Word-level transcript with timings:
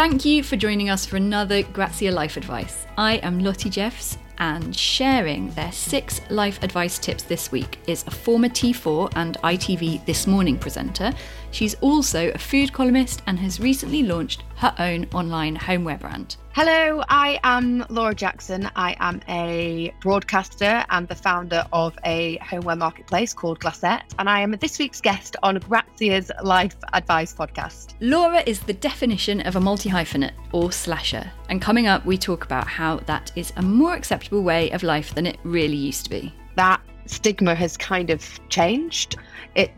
Thank 0.00 0.24
you 0.24 0.42
for 0.42 0.56
joining 0.56 0.88
us 0.88 1.04
for 1.04 1.18
another 1.18 1.62
Grazia 1.62 2.10
Life 2.10 2.38
Advice. 2.38 2.86
I 2.96 3.16
am 3.16 3.38
Lottie 3.38 3.68
Jeffs, 3.68 4.16
and 4.38 4.74
sharing 4.74 5.50
their 5.50 5.70
six 5.72 6.22
life 6.30 6.62
advice 6.62 6.98
tips 6.98 7.24
this 7.24 7.52
week 7.52 7.78
is 7.86 8.06
a 8.06 8.10
former 8.10 8.48
T4 8.48 9.12
and 9.16 9.36
ITV 9.44 10.02
This 10.06 10.26
Morning 10.26 10.56
presenter. 10.56 11.12
She's 11.50 11.74
also 11.82 12.30
a 12.30 12.38
food 12.38 12.72
columnist 12.72 13.20
and 13.26 13.38
has 13.40 13.60
recently 13.60 14.02
launched 14.02 14.42
her 14.60 14.74
own 14.78 15.06
online 15.14 15.56
homeware 15.56 15.96
brand. 15.96 16.36
Hello, 16.52 17.02
I 17.08 17.40
am 17.44 17.86
Laura 17.88 18.14
Jackson. 18.14 18.70
I 18.76 18.94
am 19.00 19.22
a 19.26 19.94
broadcaster 20.02 20.84
and 20.90 21.08
the 21.08 21.14
founder 21.14 21.64
of 21.72 21.96
a 22.04 22.36
homeware 22.38 22.76
marketplace 22.76 23.32
called 23.32 23.58
Glassette, 23.58 24.02
and 24.18 24.28
I 24.28 24.40
am 24.40 24.50
this 24.60 24.78
week's 24.78 25.00
guest 25.00 25.34
on 25.42 25.58
Grazia's 25.60 26.30
Life 26.42 26.76
Advice 26.92 27.32
podcast. 27.32 27.94
Laura 28.00 28.42
is 28.44 28.60
the 28.60 28.74
definition 28.74 29.40
of 29.46 29.56
a 29.56 29.60
multi 29.60 29.88
hyphenate 29.88 30.32
or 30.52 30.70
slasher, 30.70 31.32
and 31.48 31.62
coming 31.62 31.86
up, 31.86 32.04
we 32.04 32.18
talk 32.18 32.44
about 32.44 32.66
how 32.66 32.98
that 33.06 33.32
is 33.36 33.54
a 33.56 33.62
more 33.62 33.94
acceptable 33.94 34.42
way 34.42 34.70
of 34.72 34.82
life 34.82 35.14
than 35.14 35.26
it 35.26 35.38
really 35.42 35.76
used 35.76 36.04
to 36.04 36.10
be. 36.10 36.34
That 36.56 36.82
stigma 37.06 37.54
has 37.54 37.78
kind 37.78 38.10
of 38.10 38.38
changed. 38.50 39.16
It 39.54 39.72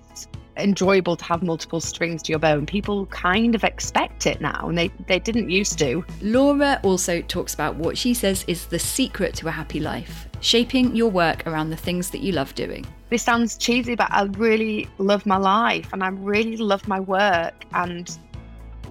enjoyable 0.56 1.16
to 1.16 1.24
have 1.24 1.42
multiple 1.42 1.80
strings 1.80 2.23
to 2.23 2.33
your 2.33 2.38
bow 2.38 2.59
and 2.59 2.69
people 2.69 3.06
kind 3.06 3.55
of 3.55 3.65
expect 3.65 4.27
it 4.27 4.41
now 4.41 4.69
and 4.69 4.77
they, 4.77 4.88
they 5.06 5.19
didn't 5.19 5.51
used 5.51 5.78
to. 5.78 6.05
Laura 6.20 6.80
also 6.83 7.23
talks 7.23 7.55
about 7.55 7.77
what 7.77 7.97
she 7.97 8.15
says 8.15 8.45
is 8.47 8.66
the 8.66 8.78
secret 8.78 9.34
to 9.34 9.48
a 9.48 9.51
happy 9.51 9.80
life, 9.80 10.28
shaping 10.41 10.95
your 10.95 11.11
work 11.11 11.47
around 11.47 11.70
the 11.70 11.77
things 11.77 12.11
that 12.11 12.20
you 12.20 12.33
love 12.33 12.55
doing. 12.55 12.87
This 13.11 13.23
sounds 13.23 13.56
cheesy, 13.56 13.95
but 13.95 14.11
I 14.11 14.25
really 14.25 14.88
love 14.98 15.27
my 15.27 15.37
life 15.37 15.92
and 15.92 16.02
I 16.02 16.09
really 16.09 16.56
love 16.56 16.87
my 16.89 17.00
work 17.00 17.64
and 17.75 18.16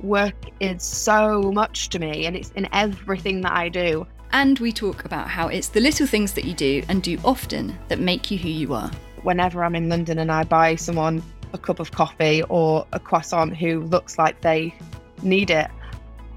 work 0.02 0.36
is 0.60 0.84
so 0.84 1.52
much 1.52 1.90
to 1.90 2.00
me 2.00 2.26
and 2.26 2.36
it's 2.36 2.52
in 2.52 2.68
everything 2.72 3.42
that 3.42 3.54
I 3.54 3.70
do. 3.70 4.08
And 4.34 4.58
we 4.60 4.72
talk 4.72 5.06
about 5.06 5.28
how 5.28 5.48
it's 5.48 5.68
the 5.68 5.82
little 5.82 6.08
things 6.08 6.34
that 6.34 6.46
you 6.46 6.54
do 6.54 6.82
and 6.88 7.04
do 7.04 7.18
often 7.26 7.78
that 7.90 8.00
make 8.00 8.32
you 8.32 8.38
who 8.38 8.50
you 8.50 8.74
are. 8.74 8.90
Whenever 9.24 9.64
I'm 9.64 9.76
in 9.76 9.90
London 9.90 10.20
and 10.20 10.32
I 10.32 10.44
buy 10.44 10.76
someone 10.76 11.22
a 11.54 11.58
cup 11.58 11.80
of 11.80 11.92
coffee 11.92 12.44
or 12.44 12.86
a 12.94 13.00
croissant 13.00 13.56
who 13.58 13.82
looks 13.82 14.18
like 14.18 14.42
they 14.42 14.74
need 15.22 15.50
it, 15.50 15.70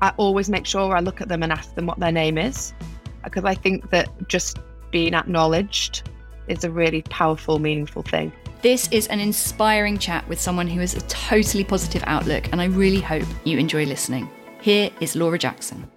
I 0.01 0.13
always 0.17 0.49
make 0.49 0.67
sure 0.67 0.97
I 0.97 1.01
look 1.01 1.21
at 1.21 1.29
them 1.29 1.43
and 1.43 1.53
ask 1.53 1.75
them 1.75 1.87
what 1.87 1.99
their 1.99 2.13
name 2.13 2.39
is 2.39 2.75
because 3.23 3.45
I 3.45 3.55
think 3.55 3.91
that 3.91 4.09
just 4.29 4.59
being 4.91 5.15
acknowledged 5.15 6.09
is 6.47 6.63
a 6.63 6.71
really 6.71 7.03
powerful, 7.03 7.59
meaningful 7.59 8.03
thing. 8.03 8.33
This 8.63 8.89
is 8.91 9.07
an 9.09 9.21
inspiring 9.21 9.99
chat 9.99 10.27
with 10.29 10.41
someone 10.41 10.69
who 10.69 10.81
has 10.81 10.95
a 10.95 11.01
totally 11.03 11.65
positive 11.65 12.03
outlook, 12.07 12.51
and 12.53 12.61
I 12.61 12.67
really 12.67 13.01
hope 13.01 13.25
you 13.45 13.59
enjoy 13.59 13.85
listening. 13.85 14.29
Here 14.61 14.91
is 15.01 15.17
Laura 15.17 15.39
Jackson. 15.39 15.91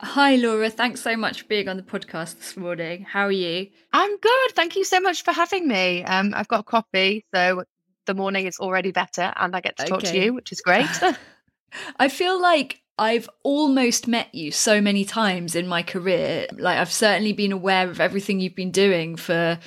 Hi, 0.00 0.36
Laura. 0.36 0.68
Thanks 0.68 1.00
so 1.00 1.16
much 1.16 1.42
for 1.42 1.48
being 1.48 1.68
on 1.68 1.76
the 1.76 1.82
podcast 1.82 2.38
this 2.38 2.56
morning. 2.56 3.04
How 3.04 3.26
are 3.26 3.32
you? 3.32 3.68
I'm 3.92 4.18
good. 4.18 4.50
Thank 4.52 4.76
you 4.76 4.84
so 4.84 5.00
much 5.00 5.22
for 5.22 5.32
having 5.32 5.68
me. 5.68 6.04
Um, 6.04 6.32
I've 6.34 6.48
got 6.48 6.60
a 6.60 6.64
coffee, 6.64 7.24
so 7.34 7.64
the 8.06 8.14
morning 8.14 8.46
is 8.46 8.58
already 8.58 8.90
better 8.90 9.32
and 9.36 9.54
I 9.54 9.60
get 9.60 9.76
to 9.78 9.84
talk 9.84 9.98
okay. 9.98 10.12
to 10.12 10.24
you, 10.24 10.34
which 10.34 10.52
is 10.52 10.60
great. 10.60 10.88
I 11.98 12.08
feel 12.08 12.40
like 12.40 12.82
I've 12.98 13.28
almost 13.42 14.06
met 14.06 14.34
you 14.34 14.52
so 14.52 14.80
many 14.80 15.04
times 15.04 15.54
in 15.54 15.66
my 15.66 15.82
career. 15.82 16.46
Like 16.52 16.78
I've 16.78 16.92
certainly 16.92 17.32
been 17.32 17.52
aware 17.52 17.88
of 17.88 18.00
everything 18.00 18.40
you've 18.40 18.54
been 18.54 18.70
doing 18.70 19.16
for 19.16 19.58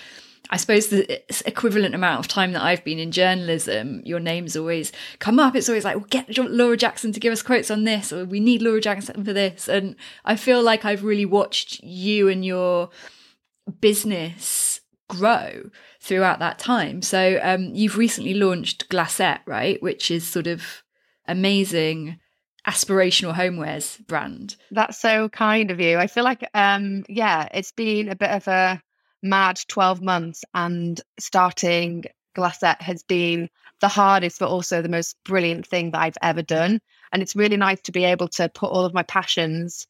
I 0.50 0.58
suppose 0.58 0.88
the 0.88 1.24
equivalent 1.48 1.96
amount 1.96 2.20
of 2.20 2.28
time 2.28 2.54
that 2.54 2.62
I've 2.62 2.84
been 2.84 3.00
in 3.00 3.12
journalism, 3.12 4.02
your 4.06 4.20
name's 4.20 4.56
always 4.56 4.92
come 5.20 5.40
up. 5.40 5.56
It's 5.56 5.68
always 5.68 5.84
like, 5.84 5.96
well, 5.96 6.06
get 6.10 6.38
Laura 6.38 6.78
Jackson 6.78 7.12
to 7.14 7.20
give 7.20 7.34
us 7.34 7.42
quotes 7.42 7.72
on 7.72 7.84
this, 7.84 8.14
or 8.14 8.26
we 8.26 8.40
need 8.40 8.62
Laura 8.62 8.80
Jackson 8.80 9.24
for 9.24 9.34
this. 9.34 9.68
And 9.68 9.96
I 10.24 10.36
feel 10.36 10.62
like 10.62 10.86
I've 10.86 11.04
really 11.04 11.26
watched 11.26 11.84
you 11.84 12.30
and 12.30 12.46
your 12.46 12.90
business 13.82 14.82
grow 15.08 15.70
throughout 16.00 16.40
that 16.40 16.60
time. 16.60 17.02
So 17.02 17.40
um, 17.42 17.72
you've 17.74 17.98
recently 17.98 18.34
launched 18.34 18.90
Glassette, 18.90 19.42
right, 19.46 19.82
which 19.82 20.10
is 20.12 20.28
sort 20.28 20.48
of 20.48 20.84
amazing 21.28 22.20
aspirational 22.68 23.34
homewares 23.34 24.06
brand. 24.08 24.56
That's 24.72 25.00
so 25.00 25.30
kind 25.30 25.72
of 25.72 25.80
you. 25.80 25.98
I 25.98 26.08
feel 26.08 26.24
like 26.24 26.48
um 26.54 27.04
yeah, 27.08 27.48
it's 27.54 27.72
been 27.72 28.10
a 28.10 28.16
bit 28.16 28.32
of 28.32 28.48
a 28.48 28.82
mad 29.22 29.60
12 29.68 30.02
months 30.02 30.44
and 30.54 31.00
starting 31.20 32.06
Glassette 32.36 32.82
has 32.82 33.04
been 33.04 33.50
the 33.82 33.88
hardest 33.88 34.40
but 34.40 34.50
also 34.50 34.82
the 34.82 34.90
most 34.90 35.16
brilliant 35.24 35.68
thing 35.68 35.92
that 35.92 36.02
I've 36.02 36.18
ever 36.22 36.42
done 36.42 36.80
and 37.12 37.22
it's 37.22 37.36
really 37.36 37.58
nice 37.58 37.82
to 37.82 37.92
be 37.92 38.04
able 38.04 38.28
to 38.30 38.50
put 38.50 38.72
all 38.72 38.86
of 38.86 38.94
my 38.94 39.04
passions 39.04 39.88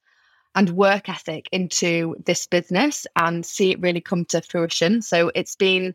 and 0.55 0.69
work 0.71 1.09
ethic 1.09 1.47
into 1.51 2.16
this 2.25 2.47
business 2.47 3.05
and 3.16 3.45
see 3.45 3.71
it 3.71 3.81
really 3.81 4.01
come 4.01 4.25
to 4.25 4.41
fruition. 4.41 5.01
So 5.01 5.31
it's 5.35 5.55
been 5.55 5.93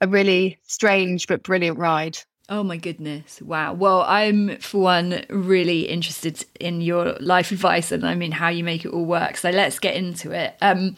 a 0.00 0.08
really 0.08 0.58
strange 0.66 1.26
but 1.26 1.42
brilliant 1.42 1.78
ride. 1.78 2.18
Oh 2.48 2.62
my 2.62 2.76
goodness. 2.76 3.42
Wow. 3.42 3.74
Well, 3.74 4.02
I'm, 4.02 4.58
for 4.58 4.80
one, 4.80 5.24
really 5.28 5.88
interested 5.88 6.44
in 6.60 6.80
your 6.80 7.16
life 7.18 7.50
advice 7.50 7.90
and 7.90 8.06
I 8.06 8.14
mean 8.14 8.30
how 8.30 8.48
you 8.48 8.62
make 8.62 8.84
it 8.84 8.92
all 8.92 9.04
work. 9.04 9.36
So 9.36 9.50
let's 9.50 9.80
get 9.80 9.96
into 9.96 10.30
it. 10.30 10.56
Um, 10.60 10.94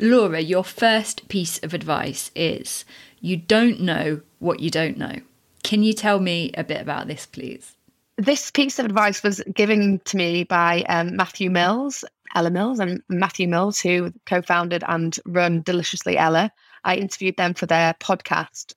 Laura, 0.00 0.40
your 0.40 0.64
first 0.64 1.28
piece 1.28 1.62
of 1.62 1.74
advice 1.74 2.32
is 2.34 2.84
you 3.20 3.36
don't 3.36 3.80
know 3.80 4.22
what 4.40 4.58
you 4.58 4.68
don't 4.68 4.98
know. 4.98 5.20
Can 5.62 5.84
you 5.84 5.92
tell 5.92 6.18
me 6.18 6.50
a 6.54 6.64
bit 6.64 6.80
about 6.80 7.06
this, 7.06 7.24
please? 7.24 7.76
This 8.16 8.50
piece 8.50 8.78
of 8.78 8.86
advice 8.86 9.22
was 9.22 9.42
given 9.52 10.00
to 10.04 10.16
me 10.16 10.44
by 10.44 10.82
um, 10.88 11.16
Matthew 11.16 11.50
Mills, 11.50 12.04
Ella 12.34 12.50
Mills 12.50 12.78
and 12.78 13.02
Matthew 13.08 13.48
Mills, 13.48 13.80
who 13.80 14.12
co 14.26 14.40
founded 14.40 14.84
and 14.86 15.18
run 15.26 15.62
Deliciously 15.62 16.16
Ella. 16.16 16.52
I 16.84 16.96
interviewed 16.96 17.36
them 17.36 17.54
for 17.54 17.66
their 17.66 17.94
podcast 17.94 18.74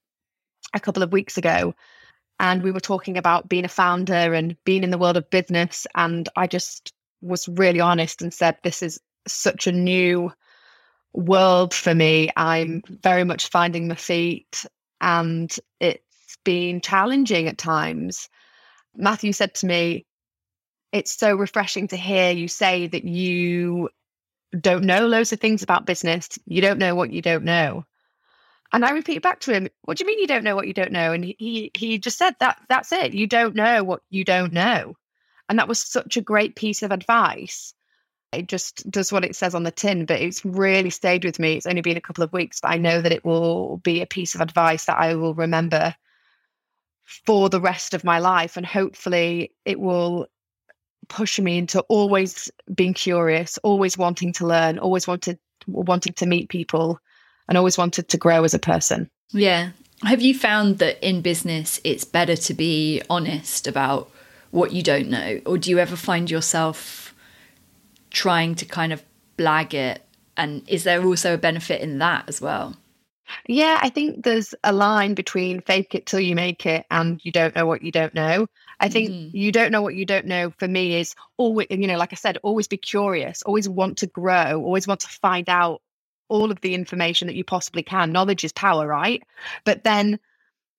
a 0.73 0.79
couple 0.79 1.03
of 1.03 1.11
weeks 1.11 1.37
ago. 1.37 1.73
And 2.39 2.63
we 2.63 2.71
were 2.71 2.79
talking 2.79 3.17
about 3.17 3.49
being 3.49 3.65
a 3.65 3.69
founder 3.69 4.33
and 4.33 4.55
being 4.63 4.83
in 4.83 4.91
the 4.91 4.97
world 4.97 5.17
of 5.17 5.29
business. 5.29 5.87
And 5.95 6.29
I 6.35 6.47
just 6.47 6.93
was 7.21 7.47
really 7.47 7.79
honest 7.79 8.21
and 8.21 8.33
said, 8.33 8.57
This 8.63 8.81
is 8.81 8.99
such 9.27 9.67
a 9.67 9.71
new 9.71 10.31
world 11.13 11.73
for 11.73 11.93
me. 11.93 12.29
I'm 12.35 12.83
very 12.87 13.23
much 13.23 13.49
finding 13.49 13.87
my 13.87 13.95
feet 13.95 14.65
and 15.01 15.55
it's 15.79 16.37
been 16.43 16.81
challenging 16.81 17.47
at 17.47 17.57
times. 17.57 18.29
Matthew 18.97 19.31
said 19.31 19.53
to 19.55 19.65
me, 19.65 20.05
it's 20.91 21.17
so 21.17 21.35
refreshing 21.35 21.87
to 21.89 21.97
hear 21.97 22.31
you 22.31 22.47
say 22.47 22.87
that 22.87 23.03
you 23.03 23.89
don't 24.59 24.85
know 24.85 25.07
loads 25.07 25.33
of 25.33 25.39
things 25.39 25.63
about 25.63 25.85
business. 25.85 26.39
You 26.45 26.61
don't 26.61 26.79
know 26.79 26.95
what 26.95 27.11
you 27.11 27.21
don't 27.21 27.43
know. 27.43 27.85
And 28.73 28.83
I 28.83 28.91
repeat 28.91 29.21
back 29.21 29.39
to 29.41 29.53
him, 29.53 29.69
what 29.83 29.97
do 29.97 30.03
you 30.03 30.07
mean 30.07 30.19
you 30.19 30.27
don't 30.27 30.43
know 30.43 30.55
what 30.55 30.67
you 30.67 30.73
don't 30.73 30.91
know? 30.91 31.13
And 31.13 31.23
he 31.23 31.71
he 31.73 31.97
just 31.99 32.17
said 32.17 32.35
that 32.39 32.59
that's 32.67 32.91
it. 32.91 33.13
You 33.13 33.27
don't 33.27 33.55
know 33.55 33.83
what 33.83 34.01
you 34.09 34.25
don't 34.25 34.51
know. 34.51 34.95
And 35.47 35.59
that 35.59 35.67
was 35.67 35.79
such 35.79 36.17
a 36.17 36.21
great 36.21 36.55
piece 36.55 36.83
of 36.83 36.91
advice. 36.91 37.73
It 38.33 38.47
just 38.49 38.89
does 38.91 39.11
what 39.11 39.23
it 39.23 39.37
says 39.37 39.55
on 39.55 39.63
the 39.63 39.71
tin, 39.71 40.05
but 40.05 40.19
it's 40.19 40.43
really 40.43 40.89
stayed 40.89 41.23
with 41.23 41.39
me. 41.39 41.53
It's 41.53 41.65
only 41.65 41.81
been 41.81 41.95
a 41.95 42.01
couple 42.01 42.25
of 42.25 42.33
weeks, 42.33 42.59
but 42.59 42.71
I 42.71 42.77
know 42.77 43.01
that 43.01 43.13
it 43.13 43.23
will 43.23 43.77
be 43.77 44.01
a 44.01 44.05
piece 44.05 44.35
of 44.35 44.41
advice 44.41 44.85
that 44.85 44.97
I 44.97 45.15
will 45.15 45.33
remember 45.33 45.95
for 47.25 47.49
the 47.49 47.61
rest 47.61 47.93
of 47.93 48.03
my 48.03 48.19
life. 48.19 48.57
And 48.57 48.65
hopefully 48.65 49.51
it 49.65 49.79
will 49.79 50.27
push 51.07 51.39
me 51.39 51.57
into 51.57 51.79
always 51.89 52.51
being 52.73 52.93
curious, 52.93 53.57
always 53.63 53.97
wanting 53.97 54.33
to 54.33 54.45
learn, 54.45 54.77
always 54.77 55.07
wanted 55.07 55.39
wanting 55.65 56.13
to 56.13 56.25
meet 56.25 56.49
people, 56.49 56.99
and 57.47 57.57
always 57.57 57.77
wanted 57.77 58.07
to 58.09 58.17
grow 58.17 58.43
as 58.43 58.53
a 58.53 58.59
person. 58.59 59.09
Yeah. 59.31 59.71
Have 60.03 60.21
you 60.21 60.33
found 60.33 60.77
that 60.77 61.05
in 61.05 61.21
business 61.21 61.81
it's 61.83 62.03
better 62.03 62.35
to 62.35 62.53
be 62.53 63.01
honest 63.09 63.67
about 63.67 64.11
what 64.51 64.71
you 64.71 64.83
don't 64.83 65.09
know, 65.09 65.41
or 65.45 65.57
do 65.57 65.69
you 65.69 65.79
ever 65.79 65.95
find 65.95 66.29
yourself 66.29 67.13
trying 68.11 68.55
to 68.55 68.65
kind 68.65 68.93
of 68.93 69.03
blag 69.37 69.73
it? 69.73 70.03
And 70.37 70.63
is 70.67 70.83
there 70.83 71.03
also 71.03 71.33
a 71.33 71.37
benefit 71.37 71.81
in 71.81 71.97
that 71.99 72.25
as 72.27 72.39
well? 72.41 72.75
Yeah, 73.47 73.79
I 73.81 73.89
think 73.89 74.23
there's 74.23 74.53
a 74.63 74.73
line 74.73 75.13
between 75.13 75.61
fake 75.61 75.95
it 75.95 76.05
till 76.05 76.19
you 76.19 76.35
make 76.35 76.65
it 76.65 76.85
and 76.91 77.23
you 77.23 77.31
don't 77.31 77.55
know 77.55 77.65
what 77.65 77.81
you 77.81 77.91
don't 77.91 78.13
know. 78.13 78.47
I 78.79 78.89
think 78.89 79.09
mm-hmm. 79.09 79.35
you 79.35 79.51
don't 79.51 79.71
know 79.71 79.81
what 79.81 79.95
you 79.95 80.05
don't 80.05 80.25
know 80.25 80.51
for 80.57 80.67
me 80.67 80.99
is 80.99 81.15
always, 81.37 81.67
you 81.69 81.87
know, 81.87 81.97
like 81.97 82.13
I 82.13 82.15
said, 82.15 82.37
always 82.43 82.67
be 82.67 82.77
curious, 82.77 83.41
always 83.43 83.67
want 83.67 83.97
to 83.99 84.07
grow, 84.07 84.61
always 84.61 84.87
want 84.87 84.99
to 85.01 85.07
find 85.07 85.49
out 85.49 85.81
all 86.29 86.51
of 86.51 86.61
the 86.61 86.73
information 86.73 87.27
that 87.27 87.35
you 87.35 87.43
possibly 87.43 87.83
can. 87.83 88.11
Knowledge 88.11 88.43
is 88.43 88.51
power, 88.51 88.85
right? 88.85 89.23
But 89.65 89.83
then 89.83 90.19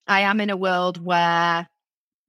I 0.07 0.21
am 0.21 0.41
in 0.41 0.51
a 0.51 0.57
world 0.57 1.03
where 1.05 1.69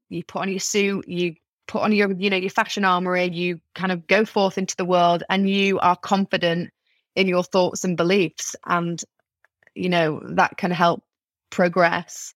you 0.10 0.24
put 0.24 0.42
on 0.42 0.50
your 0.50 0.60
suit, 0.60 1.07
you 1.07 1.36
put 1.68 1.83
on 1.83 1.92
your, 1.92 2.12
you 2.13 2.30
know, 2.30 2.38
your 2.38 2.50
fashion 2.50 2.83
armory, 2.83 3.30
you 3.30 3.62
kind 3.75 3.92
of 3.92 4.07
go 4.07 4.25
forth 4.25 4.57
into 4.57 4.75
the 4.75 4.86
world 4.86 5.24
and 5.30 5.50
you 5.50 5.80
are 5.80 5.95
confident 5.95 6.72
in 7.15 7.27
your 7.27 7.44
thoughts 7.44 7.83
and 7.83 7.95
beliefs. 7.95 8.56
And, 8.65 9.04
you 9.75 9.89
know, 9.89 10.21
that 10.24 10.57
can 10.57 10.71
help 10.71 11.04
progress 11.50 12.33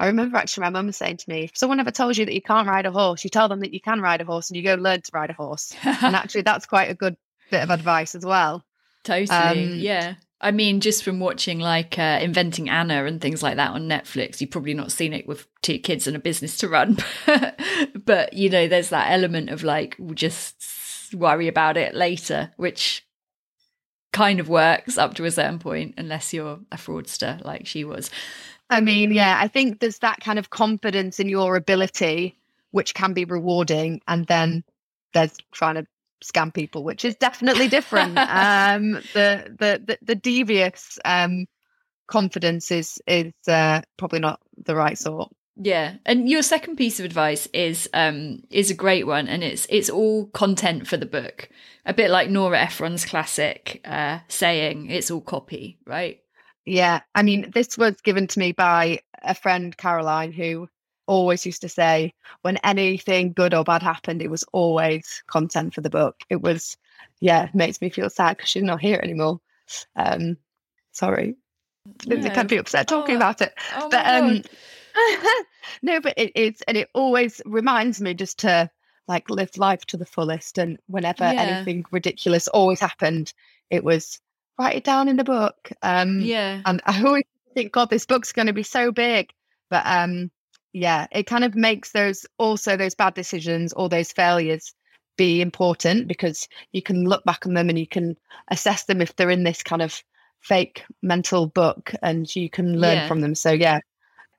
I 0.00 0.06
remember 0.06 0.38
actually 0.38 0.62
my 0.62 0.70
mum 0.70 0.90
saying 0.92 1.18
to 1.18 1.30
me, 1.30 1.44
if 1.44 1.58
someone 1.58 1.78
ever 1.78 1.90
tells 1.90 2.16
you 2.16 2.24
that 2.24 2.32
you 2.32 2.40
can't 2.40 2.66
ride 2.66 2.86
a 2.86 2.90
horse, 2.90 3.22
you 3.22 3.28
tell 3.28 3.50
them 3.50 3.60
that 3.60 3.74
you 3.74 3.82
can 3.82 4.00
ride 4.00 4.22
a 4.22 4.24
horse 4.24 4.48
and 4.48 4.56
you 4.56 4.62
go 4.62 4.74
learn 4.76 5.02
to 5.02 5.10
ride 5.12 5.28
a 5.28 5.34
horse. 5.34 5.76
and 5.84 6.16
actually, 6.16 6.40
that's 6.40 6.64
quite 6.64 6.90
a 6.90 6.94
good 6.94 7.18
bit 7.50 7.62
of 7.62 7.68
advice 7.68 8.14
as 8.14 8.24
well. 8.24 8.64
Totally. 9.04 9.28
Um, 9.28 9.78
yeah. 9.78 10.14
I 10.40 10.52
mean, 10.52 10.80
just 10.80 11.04
from 11.04 11.20
watching 11.20 11.60
like 11.60 11.98
uh, 11.98 12.18
Inventing 12.22 12.70
Anna 12.70 13.04
and 13.04 13.20
things 13.20 13.42
like 13.42 13.56
that 13.56 13.72
on 13.72 13.90
Netflix, 13.90 14.40
you've 14.40 14.50
probably 14.50 14.72
not 14.72 14.90
seen 14.90 15.12
it 15.12 15.28
with 15.28 15.46
two 15.60 15.78
kids 15.78 16.06
and 16.06 16.16
a 16.16 16.18
business 16.18 16.56
to 16.58 16.68
run. 16.68 16.96
but, 18.06 18.32
you 18.32 18.48
know, 18.48 18.68
there's 18.68 18.88
that 18.88 19.12
element 19.12 19.50
of 19.50 19.64
like, 19.64 19.96
we'll 19.98 20.14
just 20.14 21.12
worry 21.12 21.46
about 21.46 21.76
it 21.76 21.94
later, 21.94 22.52
which 22.56 23.04
kind 24.12 24.40
of 24.40 24.48
works 24.48 24.98
up 24.98 25.14
to 25.14 25.24
a 25.24 25.30
certain 25.30 25.58
point, 25.58 25.94
unless 25.98 26.32
you're 26.32 26.58
a 26.72 26.76
fraudster 26.76 27.44
like 27.44 27.66
she 27.66 27.84
was. 27.84 28.10
I 28.68 28.80
mean, 28.80 29.12
yeah, 29.12 29.38
I 29.40 29.48
think 29.48 29.80
there's 29.80 29.98
that 29.98 30.20
kind 30.20 30.38
of 30.38 30.50
confidence 30.50 31.18
in 31.18 31.28
your 31.28 31.56
ability, 31.56 32.36
which 32.70 32.94
can 32.94 33.12
be 33.12 33.24
rewarding. 33.24 34.00
And 34.06 34.26
then 34.26 34.64
there's 35.12 35.36
trying 35.52 35.74
to 35.74 35.86
scam 36.24 36.54
people, 36.54 36.84
which 36.84 37.04
is 37.04 37.16
definitely 37.16 37.68
different. 37.68 38.16
um, 38.18 38.92
the, 39.12 39.56
the, 39.58 39.82
the, 39.84 39.98
the 40.02 40.14
devious 40.14 40.98
um, 41.04 41.46
confidence 42.06 42.70
is, 42.70 43.00
is 43.06 43.32
uh, 43.48 43.80
probably 43.96 44.20
not 44.20 44.40
the 44.64 44.76
right 44.76 44.96
sort. 44.96 45.32
Yeah, 45.62 45.96
and 46.06 46.26
your 46.26 46.42
second 46.42 46.76
piece 46.76 46.98
of 46.98 47.04
advice 47.04 47.46
is 47.52 47.86
um 47.92 48.42
is 48.48 48.70
a 48.70 48.74
great 48.74 49.06
one, 49.06 49.28
and 49.28 49.44
it's 49.44 49.66
it's 49.68 49.90
all 49.90 50.26
content 50.28 50.86
for 50.86 50.96
the 50.96 51.04
book, 51.04 51.50
a 51.84 51.92
bit 51.92 52.10
like 52.10 52.30
Nora 52.30 52.58
Ephron's 52.60 53.04
classic 53.04 53.82
uh, 53.84 54.20
saying, 54.28 54.90
"It's 54.90 55.10
all 55.10 55.20
copy," 55.20 55.78
right? 55.86 56.18
Yeah, 56.64 57.00
I 57.14 57.22
mean, 57.22 57.50
this 57.52 57.76
was 57.76 58.00
given 58.00 58.26
to 58.28 58.38
me 58.38 58.52
by 58.52 59.00
a 59.22 59.34
friend, 59.34 59.76
Caroline, 59.76 60.32
who 60.32 60.66
always 61.06 61.44
used 61.44 61.60
to 61.60 61.68
say 61.68 62.14
when 62.40 62.56
anything 62.58 63.34
good 63.34 63.52
or 63.52 63.62
bad 63.62 63.82
happened, 63.82 64.22
it 64.22 64.30
was 64.30 64.44
always 64.52 65.22
content 65.26 65.74
for 65.74 65.82
the 65.82 65.90
book. 65.90 66.22
It 66.30 66.40
was, 66.40 66.78
yeah, 67.20 67.48
makes 67.52 67.82
me 67.82 67.90
feel 67.90 68.08
sad 68.08 68.38
because 68.38 68.48
she's 68.48 68.62
not 68.62 68.80
here 68.80 69.00
anymore. 69.02 69.40
Um, 69.94 70.38
sorry. 70.92 71.36
I 72.10 72.28
can't 72.30 72.48
be 72.48 72.58
upset 72.58 72.88
talking 72.88 73.16
oh, 73.16 73.18
about 73.18 73.42
it. 73.42 73.52
Oh 73.76 73.88
but 73.90 74.06
um, 74.06 74.42
no, 75.82 76.00
but 76.00 76.14
it 76.16 76.32
is, 76.34 76.62
and 76.68 76.76
it 76.76 76.88
always 76.94 77.40
reminds 77.44 78.00
me 78.00 78.14
just 78.14 78.38
to 78.40 78.70
like 79.08 79.28
live 79.28 79.56
life 79.56 79.84
to 79.86 79.96
the 79.96 80.06
fullest. 80.06 80.58
And 80.58 80.78
whenever 80.86 81.24
yeah. 81.24 81.42
anything 81.42 81.84
ridiculous 81.90 82.48
always 82.48 82.80
happened, 82.80 83.32
it 83.70 83.84
was 83.84 84.20
write 84.58 84.76
it 84.76 84.84
down 84.84 85.08
in 85.08 85.16
the 85.16 85.24
book. 85.24 85.70
Um, 85.82 86.20
yeah. 86.20 86.62
And 86.64 86.80
I 86.86 87.02
always 87.02 87.24
think, 87.54 87.72
God, 87.72 87.90
this 87.90 88.06
book's 88.06 88.32
going 88.32 88.46
to 88.46 88.52
be 88.52 88.62
so 88.62 88.92
big. 88.92 89.30
But 89.68 89.82
um, 89.86 90.30
yeah, 90.72 91.06
it 91.12 91.26
kind 91.26 91.44
of 91.44 91.54
makes 91.54 91.92
those 91.92 92.26
also 92.38 92.76
those 92.76 92.94
bad 92.94 93.14
decisions 93.14 93.72
or 93.72 93.88
those 93.88 94.12
failures 94.12 94.74
be 95.16 95.40
important 95.40 96.08
because 96.08 96.48
you 96.72 96.82
can 96.82 97.04
look 97.04 97.24
back 97.24 97.44
on 97.46 97.54
them 97.54 97.68
and 97.68 97.78
you 97.78 97.86
can 97.86 98.16
assess 98.50 98.84
them 98.84 99.02
if 99.02 99.16
they're 99.16 99.30
in 99.30 99.44
this 99.44 99.62
kind 99.62 99.82
of 99.82 100.02
fake 100.40 100.84
mental 101.02 101.46
book 101.46 101.92
and 102.02 102.34
you 102.34 102.48
can 102.48 102.80
learn 102.80 102.96
yeah. 102.96 103.08
from 103.08 103.20
them. 103.20 103.34
So 103.34 103.50
yeah, 103.50 103.80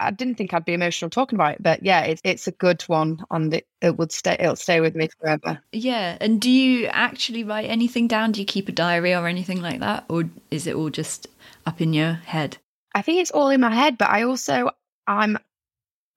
I 0.01 0.11
didn't 0.11 0.35
think 0.35 0.53
I'd 0.53 0.65
be 0.65 0.73
emotional 0.73 1.09
talking 1.09 1.37
about 1.37 1.55
it, 1.55 1.63
but 1.63 1.83
yeah, 1.83 2.01
it's 2.01 2.21
it's 2.23 2.47
a 2.47 2.51
good 2.51 2.81
one, 2.83 3.23
and 3.29 3.53
it, 3.53 3.67
it 3.81 3.97
would 3.97 4.11
stay. 4.11 4.35
It'll 4.39 4.55
stay 4.55 4.81
with 4.81 4.95
me 4.95 5.09
forever. 5.19 5.59
Yeah, 5.71 6.17
and 6.19 6.41
do 6.41 6.49
you 6.49 6.87
actually 6.87 7.43
write 7.43 7.69
anything 7.69 8.07
down? 8.07 8.31
Do 8.31 8.39
you 8.39 8.45
keep 8.45 8.67
a 8.67 8.71
diary 8.71 9.13
or 9.13 9.27
anything 9.27 9.61
like 9.61 9.79
that, 9.79 10.05
or 10.09 10.23
is 10.49 10.67
it 10.67 10.75
all 10.75 10.89
just 10.89 11.27
up 11.65 11.81
in 11.81 11.93
your 11.93 12.13
head? 12.13 12.57
I 12.93 13.01
think 13.01 13.21
it's 13.21 13.31
all 13.31 13.49
in 13.49 13.61
my 13.61 13.73
head, 13.73 13.97
but 13.97 14.09
I 14.09 14.23
also 14.23 14.71
I'm 15.07 15.37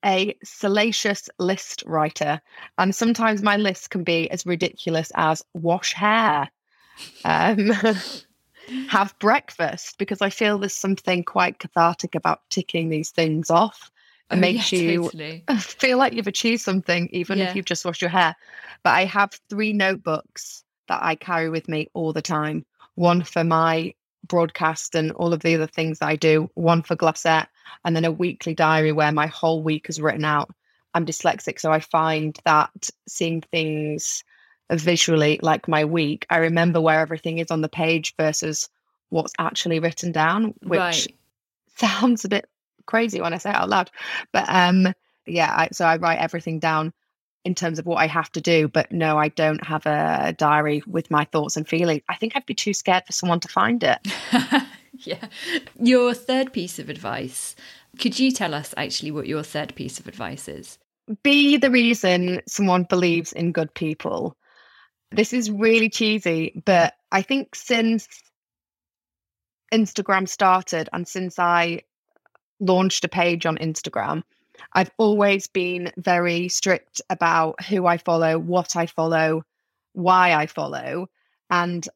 a 0.05 0.37
salacious 0.43 1.29
list 1.39 1.83
writer, 1.87 2.41
and 2.79 2.95
sometimes 2.95 3.43
my 3.43 3.57
lists 3.57 3.89
can 3.89 4.05
be 4.05 4.31
as 4.31 4.47
ridiculous 4.47 5.13
as 5.15 5.43
wash 5.53 5.93
hair. 5.93 6.51
Um, 7.25 7.73
have 8.89 9.19
breakfast 9.19 9.99
because 9.99 10.23
I 10.23 10.31
feel 10.31 10.59
there's 10.59 10.75
something 10.75 11.25
quite 11.25 11.59
cathartic 11.59 12.15
about 12.15 12.41
ticking 12.51 12.89
these 12.89 13.11
things 13.11 13.51
off. 13.51 13.91
It 14.31 14.37
oh, 14.37 14.39
makes 14.39 14.73
yeah, 14.73 14.79
you 14.79 15.03
totally. 15.03 15.45
feel 15.59 15.99
like 15.99 16.15
you've 16.15 16.27
achieved 16.27 16.63
something, 16.63 17.09
even 17.13 17.39
yeah. 17.39 17.49
if 17.49 17.57
you've 17.57 17.65
just 17.65 17.85
washed 17.85 18.01
your 18.01 18.11
hair. 18.11 18.35
But 18.83 18.91
I 18.91 19.05
have 19.05 19.39
three 19.49 19.73
notebooks 19.73 20.65
that 20.89 21.03
I 21.03 21.15
carry 21.15 21.51
with 21.51 21.69
me 21.69 21.89
all 21.95 22.13
the 22.13 22.23
time 22.23 22.65
one 22.97 23.25
for 23.25 23.43
my 23.43 23.93
broadcast 24.29 24.95
and 24.95 25.13
all 25.13 25.33
of 25.33 25.41
the 25.41 25.55
other 25.55 25.67
things 25.67 25.99
I 26.01 26.17
do, 26.17 26.49
one 26.55 26.83
for 26.83 26.97
Glassette, 26.97 27.49
and 27.85 27.95
then 27.95 28.05
a 28.05 28.13
weekly 28.13 28.55
diary 28.55 28.93
where 28.93 29.13
my 29.13 29.27
whole 29.27 29.63
week 29.63 29.89
is 29.89 30.01
written 30.01 30.25
out. 30.25 30.55
I'm 30.95 31.05
dyslexic, 31.05 31.59
so 31.59 31.73
I 31.73 31.81
find 31.81 32.39
that 32.45 32.91
seeing 33.09 33.41
things 33.41 34.23
visually 34.71 35.39
like 35.43 35.69
my 35.69 35.85
week, 35.85 36.27
I 36.31 36.39
remember 36.39 36.81
where 36.81 37.01
everything 37.01 37.39
is 37.39 37.51
on 37.51 37.61
the 37.61 37.69
page 37.69 38.15
versus 38.17 38.69
what's 39.11 39.33
actually 39.39 39.79
written 39.79 40.13
down, 40.13 40.55
which 40.63 40.79
right. 40.79 41.07
sounds 41.77 42.25
a 42.25 42.29
bit 42.29 42.49
crazy 42.87 43.21
when 43.21 43.35
I 43.35 43.39
say 43.39 43.51
it 43.51 43.57
out 43.57 43.69
loud. 43.69 43.91
But 44.33 44.45
um 44.49 44.93
yeah, 45.27 45.53
I, 45.57 45.69
so 45.73 45.85
I 45.85 45.97
write 45.97 46.19
everything 46.19 46.59
down 46.59 46.93
in 47.45 47.55
terms 47.55 47.79
of 47.79 47.87
what 47.87 47.97
I 47.97 48.07
have 48.07 48.33
to 48.33 48.41
do, 48.41 48.69
but 48.69 48.91
no, 48.91 49.19
I 49.19 49.29
don't 49.29 49.65
have 49.65 49.87
a 49.87 50.35
diary 50.37 50.83
with 50.87 51.11
my 51.11 51.25
thoughts 51.25 51.57
and 51.57 51.69
feelings. 51.69 52.03
I 52.09 52.17
think 52.17 52.35
I'd 52.35 52.47
be 52.47 52.55
too 52.55 52.73
scared 52.73 53.05
for 53.07 53.13
someone 53.13 53.41
to 53.41 53.49
find 53.49 53.83
it. 53.83 53.99
yeah. 55.01 55.27
Your 55.79 56.15
third 56.15 56.53
piece 56.53 56.79
of 56.79 56.89
advice. 56.89 57.55
Could 57.99 58.19
you 58.19 58.33
tell 58.33 58.55
us 58.55 58.73
actually 58.77 59.11
what 59.11 59.27
your 59.27 59.43
third 59.43 59.75
piece 59.75 60.01
of 60.01 60.09
advice 60.09 60.49
is? 60.49 60.79
Be 61.23 61.59
the 61.59 61.71
reason 61.71 62.41
someone 62.47 62.85
believes 62.85 63.33
in 63.33 63.53
good 63.53 63.75
people. 63.75 64.37
This 65.15 65.33
is 65.33 65.51
really 65.51 65.89
cheesy, 65.89 66.63
but 66.65 66.95
I 67.13 67.23
think 67.23 67.55
since 67.55 68.09
Instagram 69.73 70.29
started 70.29 70.89
and 70.93 71.07
since 71.07 71.39
I 71.39 71.83
launched 72.61 73.05
a 73.05 73.09
page 73.09 73.47
on 73.47 73.57
Instagram, 73.59 74.23
I've 74.73 74.91
always 74.99 75.47
been 75.47 75.93
very 75.97 76.49
strict 76.49 77.01
about 77.11 77.63
who 77.65 77.87
I 77.87 77.99
follow, 77.99 78.39
what 78.39 78.77
I 78.77 78.87
follow, 78.87 79.43
why 79.93 80.35
I 80.35 80.47
follow. 80.47 81.09
And 81.51 81.87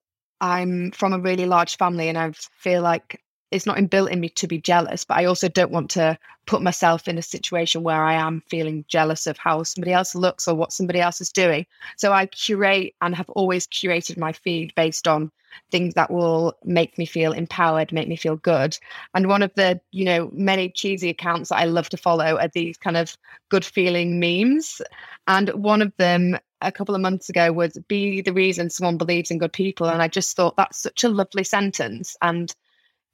I'm 0.40 0.92
from 0.92 1.12
a 1.12 1.18
really 1.18 1.46
large 1.46 1.76
family 1.76 2.08
and 2.08 2.18
I 2.18 2.32
feel 2.32 2.82
like 2.82 3.20
it's 3.50 3.66
not 3.66 3.78
inbuilt 3.78 4.10
in 4.10 4.20
me 4.20 4.28
to 4.30 4.46
be 4.46 4.60
jealous, 4.60 5.04
but 5.04 5.16
I 5.16 5.24
also 5.24 5.48
don't 5.48 5.70
want 5.70 5.90
to 5.92 6.18
put 6.46 6.62
myself 6.62 7.08
in 7.08 7.18
a 7.18 7.22
situation 7.22 7.82
where 7.82 8.02
I 8.02 8.14
am 8.14 8.42
feeling 8.48 8.84
jealous 8.88 9.26
of 9.26 9.38
how 9.38 9.62
somebody 9.62 9.92
else 9.92 10.14
looks 10.14 10.48
or 10.48 10.54
what 10.54 10.72
somebody 10.72 11.00
else 11.00 11.20
is 11.20 11.30
doing. 11.30 11.66
So 11.96 12.12
I 12.12 12.26
curate 12.26 12.94
and 13.00 13.14
have 13.14 13.28
always 13.30 13.66
curated 13.66 14.18
my 14.18 14.32
feed 14.32 14.74
based 14.74 15.08
on 15.08 15.30
things 15.70 15.94
that 15.94 16.10
will 16.10 16.56
make 16.64 16.98
me 16.98 17.06
feel 17.06 17.32
empowered, 17.32 17.92
make 17.92 18.08
me 18.08 18.16
feel 18.16 18.36
good. 18.36 18.78
And 19.14 19.28
one 19.28 19.42
of 19.42 19.52
the, 19.54 19.80
you 19.92 20.04
know, 20.04 20.30
many 20.32 20.70
cheesy 20.70 21.08
accounts 21.08 21.48
that 21.48 21.58
I 21.58 21.64
love 21.64 21.88
to 21.90 21.96
follow 21.96 22.36
are 22.38 22.48
these 22.48 22.76
kind 22.76 22.96
of 22.96 23.16
good 23.48 23.64
feeling 23.64 24.20
memes. 24.20 24.80
And 25.26 25.48
one 25.50 25.82
of 25.82 25.92
them 25.96 26.38
a 26.60 26.72
couple 26.72 26.94
of 26.94 27.00
months 27.00 27.28
ago 27.28 27.52
was 27.52 27.78
be 27.88 28.20
the 28.20 28.32
reason 28.32 28.68
someone 28.68 28.98
believes 28.98 29.30
in 29.30 29.38
good 29.38 29.52
people. 29.52 29.88
And 29.88 30.02
I 30.02 30.08
just 30.08 30.36
thought 30.36 30.56
that's 30.56 30.78
such 30.78 31.04
a 31.04 31.08
lovely 31.08 31.44
sentence. 31.44 32.16
And 32.20 32.54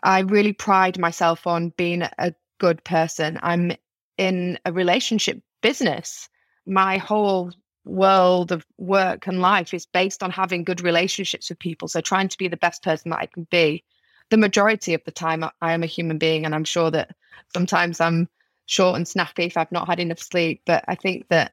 I 0.04 0.20
really 0.20 0.52
pride 0.52 0.98
myself 0.98 1.46
on 1.46 1.70
being 1.70 2.02
a 2.02 2.34
good 2.58 2.84
person. 2.84 3.38
I'm 3.42 3.72
in 4.18 4.58
a 4.64 4.72
relationship 4.72 5.40
business. 5.62 6.28
My 6.66 6.98
whole 6.98 7.52
world 7.84 8.52
of 8.52 8.64
work 8.78 9.26
and 9.26 9.40
life 9.40 9.74
is 9.74 9.86
based 9.86 10.22
on 10.22 10.30
having 10.30 10.64
good 10.64 10.82
relationships 10.82 11.48
with 11.48 11.58
people. 11.58 11.88
So 11.88 12.00
trying 12.00 12.28
to 12.28 12.38
be 12.38 12.48
the 12.48 12.56
best 12.56 12.82
person 12.82 13.10
that 13.10 13.20
I 13.20 13.26
can 13.26 13.46
be. 13.50 13.84
The 14.30 14.36
majority 14.36 14.94
of 14.94 15.02
the 15.04 15.10
time, 15.10 15.44
I 15.60 15.72
am 15.72 15.82
a 15.82 15.86
human 15.86 16.18
being, 16.18 16.44
and 16.44 16.54
I'm 16.54 16.64
sure 16.64 16.90
that 16.90 17.14
sometimes 17.52 18.00
I'm 18.00 18.28
short 18.66 18.96
and 18.96 19.06
snappy 19.06 19.44
if 19.44 19.56
I've 19.56 19.72
not 19.72 19.86
had 19.86 20.00
enough 20.00 20.18
sleep. 20.18 20.62
But 20.64 20.84
I 20.88 20.94
think 20.94 21.28
that 21.28 21.52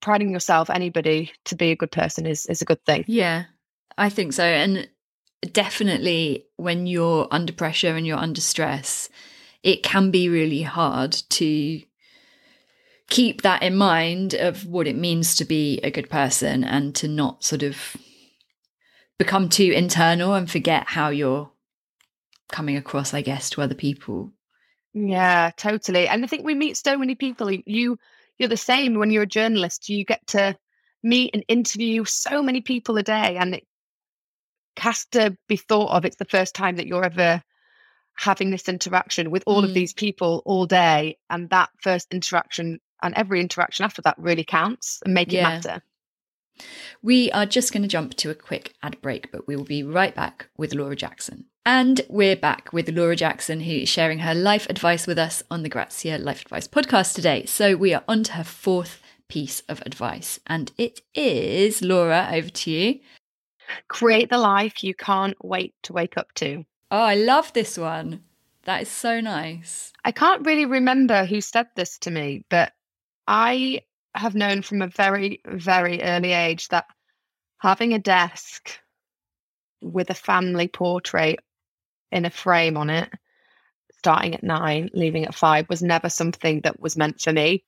priding 0.00 0.30
yourself, 0.30 0.70
anybody, 0.70 1.32
to 1.44 1.54
be 1.54 1.70
a 1.70 1.76
good 1.76 1.90
person 1.90 2.26
is 2.26 2.46
is 2.46 2.62
a 2.62 2.64
good 2.64 2.82
thing. 2.86 3.04
Yeah, 3.06 3.44
I 3.98 4.08
think 4.08 4.32
so. 4.32 4.44
And 4.44 4.88
definitely 5.52 6.46
when 6.56 6.86
you're 6.86 7.28
under 7.30 7.52
pressure 7.52 7.94
and 7.96 8.06
you're 8.06 8.18
under 8.18 8.40
stress, 8.40 9.08
it 9.62 9.82
can 9.82 10.10
be 10.10 10.28
really 10.28 10.62
hard 10.62 11.12
to 11.12 11.82
keep 13.08 13.42
that 13.42 13.62
in 13.62 13.76
mind 13.76 14.34
of 14.34 14.66
what 14.66 14.86
it 14.86 14.96
means 14.96 15.36
to 15.36 15.44
be 15.44 15.78
a 15.82 15.90
good 15.90 16.10
person 16.10 16.64
and 16.64 16.94
to 16.96 17.08
not 17.08 17.44
sort 17.44 17.62
of 17.62 17.96
become 19.18 19.48
too 19.48 19.72
internal 19.74 20.34
and 20.34 20.50
forget 20.50 20.88
how 20.88 21.08
you're 21.08 21.50
coming 22.48 22.76
across, 22.76 23.14
I 23.14 23.22
guess, 23.22 23.50
to 23.50 23.62
other 23.62 23.74
people. 23.74 24.32
Yeah, 24.92 25.50
totally. 25.56 26.08
And 26.08 26.24
I 26.24 26.26
think 26.26 26.44
we 26.44 26.54
meet 26.54 26.76
so 26.76 26.96
many 26.96 27.14
people. 27.14 27.50
You 27.50 27.98
you're 28.38 28.48
the 28.48 28.56
same 28.56 28.94
when 28.94 29.10
you're 29.10 29.22
a 29.22 29.26
journalist. 29.26 29.88
You 29.88 30.04
get 30.04 30.26
to 30.28 30.56
meet 31.02 31.30
and 31.34 31.44
interview 31.48 32.04
so 32.04 32.42
many 32.42 32.60
people 32.60 32.96
a 32.98 33.02
day 33.02 33.36
and 33.36 33.54
it 33.54 33.66
has 34.78 35.04
to 35.12 35.36
be 35.48 35.56
thought 35.56 35.90
of. 35.90 36.04
It's 36.04 36.16
the 36.16 36.24
first 36.24 36.54
time 36.54 36.76
that 36.76 36.86
you're 36.86 37.04
ever 37.04 37.42
having 38.14 38.50
this 38.50 38.68
interaction 38.68 39.30
with 39.30 39.42
all 39.46 39.62
Mm. 39.62 39.66
of 39.66 39.74
these 39.74 39.92
people 39.92 40.42
all 40.46 40.66
day. 40.66 41.18
And 41.28 41.50
that 41.50 41.68
first 41.82 42.08
interaction 42.12 42.80
and 43.02 43.14
every 43.14 43.40
interaction 43.40 43.84
after 43.84 44.00
that 44.02 44.18
really 44.18 44.44
counts 44.44 45.00
and 45.04 45.12
make 45.14 45.30
Yeah. 45.32 45.40
it 45.40 45.42
matter. 45.64 45.82
We 47.02 47.30
are 47.32 47.44
just 47.46 47.72
going 47.72 47.82
to 47.82 47.88
jump 47.88 48.14
to 48.14 48.30
a 48.30 48.34
quick 48.34 48.74
ad 48.82 49.00
break, 49.02 49.30
but 49.30 49.46
we 49.46 49.56
will 49.56 49.64
be 49.64 49.82
right 49.82 50.14
back 50.14 50.48
with 50.56 50.72
Laura 50.74 50.96
Jackson. 50.96 51.44
And 51.66 52.00
we're 52.08 52.36
back 52.36 52.72
with 52.72 52.88
Laura 52.88 53.16
Jackson, 53.16 53.60
who 53.60 53.72
is 53.72 53.88
sharing 53.88 54.20
her 54.20 54.34
life 54.34 54.66
advice 54.70 55.06
with 55.06 55.18
us 55.18 55.42
on 55.50 55.62
the 55.62 55.68
Grazia 55.68 56.16
Life 56.16 56.42
Advice 56.42 56.68
podcast 56.68 57.14
today. 57.14 57.44
So 57.44 57.76
we 57.76 57.92
are 57.92 58.04
on 58.08 58.22
to 58.24 58.32
her 58.32 58.44
fourth 58.44 59.02
piece 59.28 59.60
of 59.68 59.82
advice, 59.84 60.38
and 60.46 60.72
it 60.78 61.02
is 61.14 61.82
Laura, 61.82 62.28
over 62.32 62.48
to 62.48 62.70
you. 62.70 63.00
Create 63.88 64.30
the 64.30 64.38
life 64.38 64.82
you 64.82 64.94
can't 64.94 65.36
wait 65.44 65.74
to 65.82 65.92
wake 65.92 66.16
up 66.16 66.32
to. 66.34 66.64
Oh, 66.90 67.02
I 67.02 67.14
love 67.14 67.52
this 67.52 67.76
one. 67.76 68.22
That 68.64 68.82
is 68.82 68.88
so 68.88 69.20
nice. 69.20 69.92
I 70.04 70.12
can't 70.12 70.44
really 70.44 70.66
remember 70.66 71.24
who 71.24 71.40
said 71.40 71.68
this 71.76 71.98
to 71.98 72.10
me, 72.10 72.44
but 72.48 72.72
I 73.26 73.82
have 74.14 74.34
known 74.34 74.62
from 74.62 74.82
a 74.82 74.88
very, 74.88 75.40
very 75.46 76.02
early 76.02 76.32
age 76.32 76.68
that 76.68 76.86
having 77.58 77.92
a 77.92 77.98
desk 77.98 78.78
with 79.80 80.10
a 80.10 80.14
family 80.14 80.68
portrait 80.68 81.40
in 82.10 82.24
a 82.24 82.30
frame 82.30 82.76
on 82.76 82.90
it, 82.90 83.10
starting 83.98 84.34
at 84.34 84.42
nine, 84.42 84.90
leaving 84.94 85.24
at 85.24 85.34
five, 85.34 85.68
was 85.68 85.82
never 85.82 86.08
something 86.08 86.60
that 86.62 86.80
was 86.80 86.96
meant 86.96 87.20
for 87.20 87.32
me. 87.32 87.64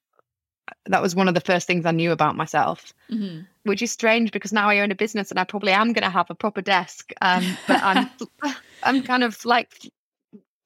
That 0.87 1.03
was 1.03 1.15
one 1.15 1.29
of 1.29 1.35
the 1.35 1.41
first 1.41 1.67
things 1.67 1.87
I 1.87 1.91
knew 1.93 2.13
about 2.13 2.37
myself, 2.37 2.93
Mhm. 3.11 3.47
which 3.65 3.83
is 3.83 3.91
strange 3.91 4.33
because 4.33 4.53
now 4.53 4.69
I 4.69 4.81
own 4.81 4.91
a 4.91 4.95
business 4.97 5.31
and 5.31 5.39
I 5.39 5.45
probably 5.45 5.73
am 5.73 5.93
going 5.93 6.05
to 6.05 6.11
have 6.11 6.31
a 6.31 6.35
proper 6.35 6.61
desk. 6.63 7.13
Um, 7.23 7.57
but 7.67 7.83
I'm, 7.83 8.11
I'm 8.83 9.03
kind 9.03 9.25
of 9.25 9.45
like 9.45 9.73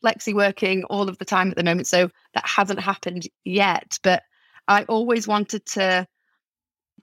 flexi 0.05 0.35
working 0.35 0.85
all 0.85 1.09
of 1.09 1.19
the 1.19 1.25
time 1.25 1.51
at 1.51 1.57
the 1.57 1.65
moment, 1.65 1.87
so 1.87 2.11
that 2.35 2.47
hasn't 2.47 2.81
happened 2.81 3.29
yet. 3.45 3.99
But 4.03 4.23
I 4.69 4.85
always 4.85 5.27
wanted 5.29 5.67
to 5.67 6.07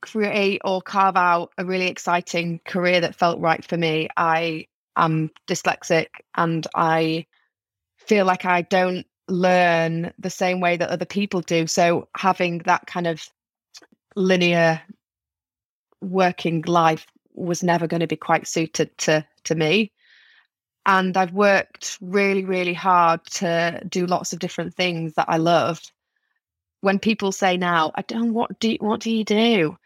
create 0.01 0.61
or 0.63 0.81
carve 0.81 1.17
out 1.17 1.51
a 1.57 1.65
really 1.65 1.87
exciting 1.87 2.61
career 2.65 3.01
that 3.01 3.15
felt 3.15 3.39
right 3.39 3.63
for 3.65 3.77
me. 3.77 4.07
I 4.15 4.65
am 4.95 5.29
dyslexic 5.47 6.07
and 6.35 6.65
I 6.75 7.25
feel 7.97 8.25
like 8.25 8.45
I 8.45 8.61
don't 8.61 9.05
learn 9.29 10.13
the 10.19 10.29
same 10.29 10.59
way 10.59 10.77
that 10.77 10.89
other 10.89 11.05
people 11.05 11.41
do. 11.41 11.67
So 11.67 12.07
having 12.15 12.59
that 12.59 12.85
kind 12.87 13.07
of 13.07 13.27
linear 14.15 14.81
working 16.01 16.63
life 16.67 17.05
was 17.33 17.63
never 17.63 17.87
going 17.87 17.99
to 18.01 18.07
be 18.07 18.15
quite 18.15 18.47
suited 18.47 18.97
to 18.99 19.25
to 19.43 19.55
me 19.55 19.91
and 20.89 21.15
I've 21.17 21.33
worked 21.33 21.99
really, 22.01 22.45
really 22.45 22.73
hard 22.73 23.23
to 23.35 23.79
do 23.87 24.07
lots 24.07 24.33
of 24.33 24.39
different 24.39 24.73
things 24.73 25.13
that 25.13 25.27
I 25.29 25.37
love. 25.37 25.79
When 26.81 26.97
people 26.97 27.31
say 27.31 27.57
now, 27.57 27.91
I 27.95 28.01
don't 28.01 28.33
what 28.33 28.59
do 28.59 28.71
you, 28.71 28.77
what 28.79 29.01
do 29.01 29.11
you 29.11 29.23
do? 29.23 29.77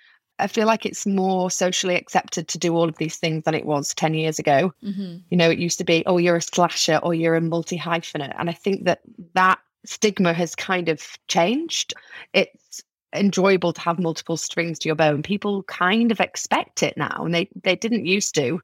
I 0.43 0.47
feel 0.47 0.67
like 0.67 0.85
it's 0.85 1.05
more 1.05 1.49
socially 1.49 1.95
accepted 1.95 2.49
to 2.49 2.57
do 2.57 2.75
all 2.75 2.89
of 2.89 2.97
these 2.97 3.15
things 3.15 3.45
than 3.45 3.53
it 3.53 3.65
was 3.65 3.93
10 3.93 4.13
years 4.13 4.39
ago. 4.39 4.73
Mhm. 4.83 5.23
You 5.29 5.37
know, 5.37 5.49
it 5.49 5.57
used 5.57 5.77
to 5.77 5.85
be, 5.85 6.03
oh, 6.05 6.17
you're 6.17 6.35
a 6.35 6.41
slasher 6.41 6.97
or 6.97 7.13
you're 7.13 7.35
a 7.35 7.41
multi 7.41 7.77
hyphenate. 7.77 8.35
And 8.37 8.49
I 8.49 8.53
think 8.53 8.83
that 8.83 8.99
that 9.35 9.59
stigma 9.85 10.33
has 10.33 10.53
kind 10.53 10.89
of 10.89 11.01
changed. 11.29 11.93
It's 12.33 12.83
enjoyable 13.15 13.71
to 13.71 13.81
have 13.81 13.99
multiple 13.99 14.35
strings 14.35 14.79
to 14.79 14.89
your 14.89 14.95
bow, 14.95 15.13
and 15.13 15.23
people 15.23 15.63
kind 15.63 16.11
of 16.11 16.19
expect 16.19 16.83
it 16.83 16.97
now, 16.97 17.23
and 17.23 17.33
they, 17.33 17.47
they 17.63 17.77
didn't 17.77 18.05
used 18.05 18.35
to. 18.35 18.59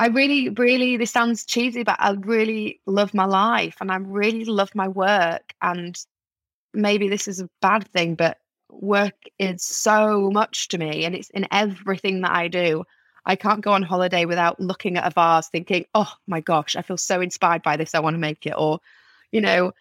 I 0.00 0.08
really, 0.08 0.48
really, 0.48 0.96
this 0.96 1.10
sounds 1.12 1.44
cheesy, 1.44 1.84
but 1.84 1.96
I 2.00 2.12
really 2.12 2.80
love 2.86 3.14
my 3.14 3.26
life 3.26 3.76
and 3.80 3.90
I 3.90 3.96
really 3.96 4.44
love 4.44 4.72
my 4.74 4.86
work. 4.86 5.52
And 5.60 5.98
maybe 6.72 7.08
this 7.08 7.26
is 7.26 7.40
a 7.40 7.50
bad 7.60 7.88
thing, 7.88 8.14
but 8.14 8.38
work 8.70 9.16
is 9.38 9.64
so 9.64 10.30
much 10.30 10.68
to 10.68 10.78
me 10.78 11.04
and 11.04 11.14
it's 11.14 11.30
in 11.30 11.46
everything 11.50 12.22
that 12.22 12.32
I 12.32 12.48
do. 12.48 12.84
I 13.24 13.36
can't 13.36 13.60
go 13.60 13.72
on 13.72 13.82
holiday 13.82 14.24
without 14.24 14.58
looking 14.60 14.96
at 14.96 15.06
a 15.06 15.10
vase 15.10 15.48
thinking, 15.48 15.84
oh 15.94 16.12
my 16.26 16.40
gosh, 16.40 16.76
I 16.76 16.82
feel 16.82 16.96
so 16.96 17.20
inspired 17.20 17.62
by 17.62 17.76
this. 17.76 17.94
I 17.94 18.00
want 18.00 18.14
to 18.14 18.18
make 18.18 18.46
it. 18.46 18.54
Or, 18.56 18.80
you 19.32 19.40
know, 19.40 19.72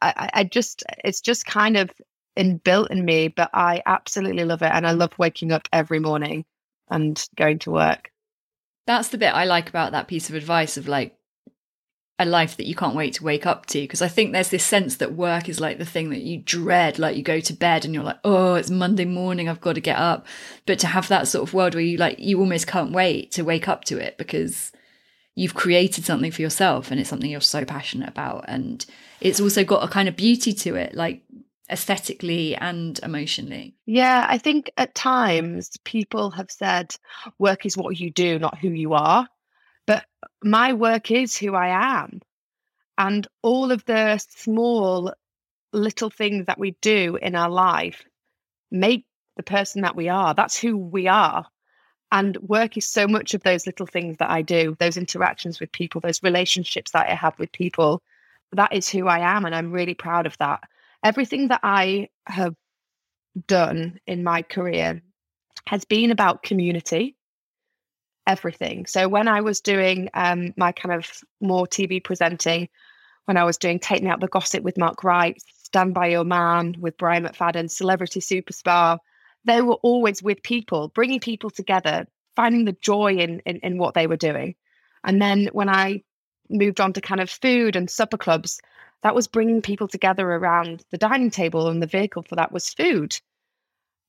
I, 0.00 0.30
I- 0.32 0.44
just, 0.44 0.82
it's 1.04 1.20
just 1.20 1.44
kind 1.44 1.76
of 1.76 1.90
inbuilt 2.36 2.90
in 2.90 3.04
me, 3.04 3.28
but 3.28 3.50
I 3.52 3.82
absolutely 3.84 4.44
love 4.44 4.62
it. 4.62 4.70
And 4.72 4.86
I 4.86 4.92
love 4.92 5.12
waking 5.18 5.52
up 5.52 5.68
every 5.72 6.00
morning 6.00 6.44
and 6.88 7.22
going 7.36 7.58
to 7.60 7.70
work. 7.70 8.10
That's 8.86 9.08
the 9.08 9.18
bit 9.18 9.34
I 9.34 9.44
like 9.44 9.68
about 9.68 9.92
that 9.92 10.08
piece 10.08 10.28
of 10.28 10.34
advice 10.34 10.76
of 10.76 10.88
like 10.88 11.16
a 12.18 12.24
life 12.24 12.56
that 12.56 12.66
you 12.66 12.74
can't 12.74 12.94
wait 12.94 13.14
to 13.14 13.24
wake 13.24 13.46
up 13.46 13.66
to. 13.66 13.80
Because 13.80 14.02
I 14.02 14.08
think 14.08 14.32
there's 14.32 14.50
this 14.50 14.64
sense 14.64 14.96
that 14.96 15.14
work 15.14 15.48
is 15.48 15.60
like 15.60 15.78
the 15.78 15.84
thing 15.84 16.10
that 16.10 16.22
you 16.22 16.38
dread. 16.38 16.98
Like 16.98 17.16
you 17.16 17.22
go 17.22 17.40
to 17.40 17.52
bed 17.52 17.84
and 17.84 17.94
you're 17.94 18.04
like, 18.04 18.20
oh, 18.24 18.54
it's 18.54 18.70
Monday 18.70 19.04
morning, 19.04 19.48
I've 19.48 19.60
got 19.60 19.74
to 19.74 19.80
get 19.80 19.98
up. 19.98 20.26
But 20.66 20.78
to 20.80 20.86
have 20.86 21.08
that 21.08 21.28
sort 21.28 21.48
of 21.48 21.54
world 21.54 21.74
where 21.74 21.82
you 21.82 21.96
like, 21.96 22.18
you 22.18 22.38
almost 22.38 22.66
can't 22.66 22.92
wait 22.92 23.32
to 23.32 23.42
wake 23.42 23.68
up 23.68 23.84
to 23.84 23.98
it 23.98 24.16
because 24.16 24.70
you've 25.34 25.54
created 25.54 26.04
something 26.04 26.30
for 26.30 26.42
yourself 26.42 26.90
and 26.90 27.00
it's 27.00 27.10
something 27.10 27.30
you're 27.30 27.40
so 27.40 27.64
passionate 27.64 28.08
about. 28.08 28.44
And 28.46 28.84
it's 29.20 29.40
also 29.40 29.64
got 29.64 29.82
a 29.82 29.88
kind 29.88 30.08
of 30.08 30.16
beauty 30.16 30.52
to 30.52 30.76
it, 30.76 30.94
like 30.94 31.22
aesthetically 31.70 32.54
and 32.54 33.00
emotionally. 33.02 33.74
Yeah, 33.86 34.26
I 34.28 34.38
think 34.38 34.70
at 34.76 34.94
times 34.94 35.70
people 35.84 36.30
have 36.30 36.50
said 36.50 36.94
work 37.38 37.66
is 37.66 37.76
what 37.76 37.98
you 37.98 38.10
do, 38.10 38.38
not 38.38 38.58
who 38.58 38.68
you 38.68 38.92
are. 38.94 39.26
But 39.86 40.04
my 40.42 40.72
work 40.72 41.10
is 41.10 41.36
who 41.36 41.54
I 41.54 42.00
am. 42.02 42.20
And 42.96 43.26
all 43.42 43.72
of 43.72 43.84
the 43.84 44.18
small 44.18 45.12
little 45.72 46.10
things 46.10 46.46
that 46.46 46.58
we 46.58 46.76
do 46.80 47.16
in 47.20 47.34
our 47.34 47.50
life 47.50 48.04
make 48.70 49.04
the 49.36 49.42
person 49.42 49.82
that 49.82 49.96
we 49.96 50.08
are. 50.08 50.34
That's 50.34 50.56
who 50.56 50.76
we 50.76 51.08
are. 51.08 51.46
And 52.12 52.36
work 52.36 52.76
is 52.76 52.86
so 52.86 53.08
much 53.08 53.34
of 53.34 53.42
those 53.42 53.66
little 53.66 53.86
things 53.86 54.18
that 54.18 54.30
I 54.30 54.42
do, 54.42 54.76
those 54.78 54.96
interactions 54.96 55.58
with 55.58 55.72
people, 55.72 56.00
those 56.00 56.22
relationships 56.22 56.92
that 56.92 57.08
I 57.08 57.14
have 57.14 57.36
with 57.38 57.50
people. 57.50 58.02
That 58.52 58.72
is 58.72 58.88
who 58.88 59.08
I 59.08 59.18
am. 59.36 59.44
And 59.44 59.54
I'm 59.54 59.72
really 59.72 59.94
proud 59.94 60.26
of 60.26 60.38
that. 60.38 60.62
Everything 61.02 61.48
that 61.48 61.60
I 61.64 62.08
have 62.26 62.54
done 63.48 63.98
in 64.06 64.22
my 64.22 64.42
career 64.42 65.02
has 65.66 65.84
been 65.84 66.12
about 66.12 66.44
community 66.44 67.16
everything. 68.26 68.86
So 68.86 69.08
when 69.08 69.28
i 69.28 69.40
was 69.40 69.60
doing 69.60 70.08
um, 70.14 70.54
my 70.56 70.72
kind 70.72 70.94
of 70.94 71.10
more 71.40 71.66
tv 71.66 72.02
presenting 72.02 72.68
when 73.26 73.36
i 73.36 73.44
was 73.44 73.58
doing 73.58 73.78
Taking 73.78 74.08
out 74.08 74.20
the 74.20 74.28
gossip 74.28 74.62
with 74.62 74.78
mark 74.78 75.04
wright 75.04 75.40
stand 75.64 75.94
by 75.94 76.08
your 76.08 76.24
man 76.24 76.76
with 76.78 76.96
brian 76.96 77.24
mcfadden 77.24 77.70
celebrity 77.70 78.20
superstar 78.20 78.98
they 79.44 79.60
were 79.60 79.78
always 79.82 80.22
with 80.22 80.42
people 80.42 80.88
bringing 80.88 81.20
people 81.20 81.50
together 81.50 82.06
finding 82.36 82.64
the 82.64 82.76
joy 82.80 83.14
in, 83.16 83.40
in 83.46 83.58
in 83.58 83.78
what 83.78 83.94
they 83.94 84.06
were 84.06 84.16
doing. 84.16 84.54
And 85.04 85.20
then 85.20 85.48
when 85.52 85.68
i 85.68 86.02
moved 86.50 86.80
on 86.80 86.92
to 86.92 87.00
kind 87.00 87.20
of 87.20 87.30
food 87.30 87.76
and 87.76 87.90
supper 87.90 88.18
clubs 88.18 88.60
that 89.02 89.14
was 89.14 89.28
bringing 89.28 89.62
people 89.62 89.88
together 89.88 90.30
around 90.30 90.84
the 90.90 90.98
dining 90.98 91.30
table 91.30 91.68
and 91.68 91.82
the 91.82 91.86
vehicle 91.86 92.22
for 92.22 92.36
that 92.36 92.52
was 92.52 92.72
food 92.72 93.18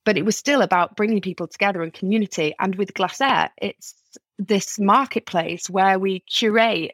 but 0.06 0.18
it 0.18 0.26
was 0.26 0.38
still 0.38 0.62
about 0.62 0.96
bringing 0.96 1.22
people 1.22 1.48
together 1.48 1.84
and 1.84 1.94
community. 1.94 2.56
And 2.60 2.76
with 2.76 2.94
glassette 2.94 3.50
it's 3.58 3.96
this 4.38 4.80
marketplace 4.80 5.70
where 5.70 6.00
we 6.00 6.22
curate 6.22 6.92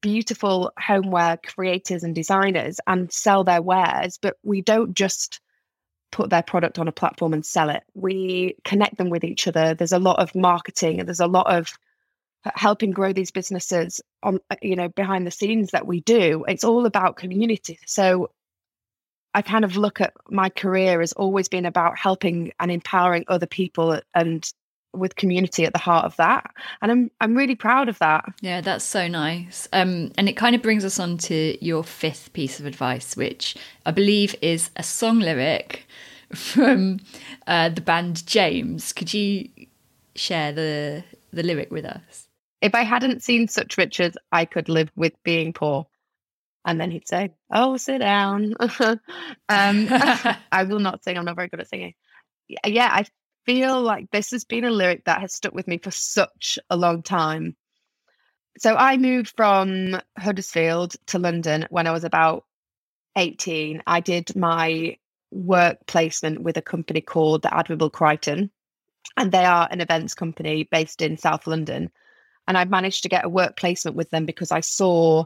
beautiful 0.00 0.70
homeware 0.78 1.38
creators 1.38 2.02
and 2.02 2.14
designers 2.14 2.78
and 2.86 3.10
sell 3.10 3.42
their 3.42 3.62
wares 3.62 4.18
but 4.20 4.36
we 4.42 4.60
don't 4.60 4.94
just 4.94 5.40
put 6.14 6.30
their 6.30 6.42
product 6.42 6.78
on 6.78 6.86
a 6.86 6.92
platform 6.92 7.32
and 7.32 7.44
sell 7.44 7.68
it. 7.70 7.82
We 7.94 8.54
connect 8.64 8.98
them 8.98 9.10
with 9.10 9.24
each 9.24 9.48
other. 9.48 9.74
There's 9.74 9.90
a 9.90 9.98
lot 9.98 10.20
of 10.20 10.32
marketing 10.36 11.00
and 11.00 11.08
there's 11.08 11.18
a 11.18 11.26
lot 11.26 11.52
of 11.52 11.76
helping 12.54 12.92
grow 12.92 13.12
these 13.12 13.32
businesses 13.32 14.00
on 14.22 14.38
you 14.62 14.76
know 14.76 14.88
behind 14.88 15.26
the 15.26 15.32
scenes 15.32 15.72
that 15.72 15.88
we 15.88 16.02
do. 16.02 16.44
It's 16.46 16.62
all 16.62 16.86
about 16.86 17.16
community. 17.16 17.80
So 17.84 18.30
i 19.34 19.42
kind 19.42 19.64
of 19.64 19.76
look 19.76 20.00
at 20.00 20.12
my 20.30 20.48
career 20.48 21.00
as 21.00 21.12
always 21.12 21.48
being 21.48 21.66
about 21.66 21.98
helping 21.98 22.52
and 22.60 22.70
empowering 22.70 23.24
other 23.28 23.46
people 23.46 24.00
and 24.14 24.52
with 24.92 25.16
community 25.16 25.64
at 25.64 25.72
the 25.72 25.78
heart 25.78 26.04
of 26.04 26.14
that 26.16 26.48
and 26.80 26.92
i'm 26.92 27.10
i'm 27.20 27.36
really 27.36 27.56
proud 27.56 27.88
of 27.88 27.98
that 27.98 28.24
Yeah, 28.40 28.60
that's 28.60 28.84
so 28.84 29.08
nice. 29.08 29.68
Um, 29.72 30.12
and 30.16 30.28
it 30.28 30.36
kind 30.36 30.54
of 30.54 30.62
brings 30.62 30.84
us 30.84 31.00
on 31.00 31.18
to 31.18 31.58
your 31.64 31.82
fifth 31.82 32.32
piece 32.32 32.60
of 32.60 32.66
advice, 32.66 33.16
which 33.16 33.56
I 33.86 33.90
believe 33.90 34.36
is 34.40 34.70
a 34.76 34.82
song 34.82 35.18
lyric 35.18 35.86
from 36.34 37.00
uh, 37.46 37.70
the 37.70 37.80
band 37.80 38.24
James. 38.26 38.92
Could 38.92 39.12
you 39.12 39.48
share 40.14 40.52
the 40.52 41.02
the 41.32 41.42
lyric 41.42 41.72
with 41.72 41.84
us? 41.84 42.28
if 42.64 42.74
i 42.74 42.82
hadn't 42.82 43.22
seen 43.22 43.46
such 43.46 43.76
riches 43.76 44.16
i 44.32 44.44
could 44.44 44.68
live 44.68 44.90
with 44.96 45.12
being 45.22 45.52
poor 45.52 45.86
and 46.64 46.80
then 46.80 46.90
he'd 46.90 47.08
say 47.08 47.30
oh 47.52 47.76
sit 47.76 47.98
down 47.98 48.54
um 48.60 49.00
i 49.48 50.64
will 50.66 50.80
not 50.80 51.02
sing 51.02 51.16
i'm 51.16 51.24
not 51.24 51.36
very 51.36 51.48
good 51.48 51.60
at 51.60 51.68
singing 51.68 51.94
yeah 52.66 52.90
i 52.92 53.04
feel 53.46 53.80
like 53.82 54.10
this 54.10 54.30
has 54.30 54.44
been 54.44 54.64
a 54.64 54.70
lyric 54.70 55.04
that 55.04 55.20
has 55.20 55.34
stuck 55.34 55.54
with 55.54 55.68
me 55.68 55.78
for 55.78 55.90
such 55.90 56.58
a 56.70 56.76
long 56.76 57.02
time 57.02 57.56
so 58.58 58.76
I 58.76 58.96
moved 58.96 59.32
from 59.36 60.00
Huddersfield 60.18 60.94
to 61.06 61.18
London 61.18 61.66
when 61.70 61.86
I 61.86 61.92
was 61.92 62.04
about 62.04 62.44
18. 63.16 63.82
I 63.86 64.00
did 64.00 64.36
my 64.36 64.96
work 65.32 65.78
placement 65.86 66.42
with 66.42 66.56
a 66.56 66.62
company 66.62 67.00
called 67.00 67.42
the 67.42 67.54
Admirable 67.54 67.90
Crichton, 67.90 68.50
and 69.16 69.32
they 69.32 69.44
are 69.44 69.68
an 69.70 69.80
events 69.80 70.14
company 70.14 70.68
based 70.70 71.02
in 71.02 71.18
South 71.18 71.46
London. 71.46 71.90
And 72.46 72.56
I 72.56 72.64
managed 72.64 73.02
to 73.02 73.08
get 73.08 73.24
a 73.24 73.28
work 73.28 73.56
placement 73.56 73.96
with 73.96 74.10
them 74.10 74.24
because 74.24 74.52
I 74.52 74.60
saw 74.60 75.24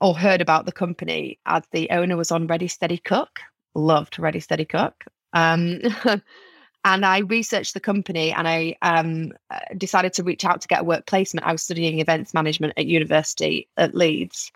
or 0.00 0.16
heard 0.16 0.40
about 0.40 0.66
the 0.66 0.72
company 0.72 1.38
as 1.46 1.62
the 1.72 1.90
owner 1.90 2.16
was 2.16 2.30
on 2.30 2.46
Ready 2.46 2.68
Steady 2.68 2.98
Cook. 2.98 3.40
Loved 3.74 4.18
Ready 4.18 4.40
Steady 4.40 4.64
Cook. 4.64 5.04
Um, 5.32 5.80
and 6.84 7.04
I 7.04 7.18
researched 7.18 7.74
the 7.74 7.80
company 7.80 8.32
and 8.32 8.48
I 8.48 8.76
um, 8.82 9.32
uh, 9.50 9.58
decided 9.76 10.12
to 10.14 10.22
reach 10.22 10.44
out 10.44 10.60
to 10.60 10.68
get 10.68 10.80
a 10.80 10.84
work 10.84 11.06
placement. 11.06 11.46
I 11.46 11.52
was 11.52 11.62
studying 11.62 12.00
events 12.00 12.32
management 12.32 12.74
at 12.76 12.86
university 12.86 13.68
at 13.76 13.94
Leeds. 13.94 14.52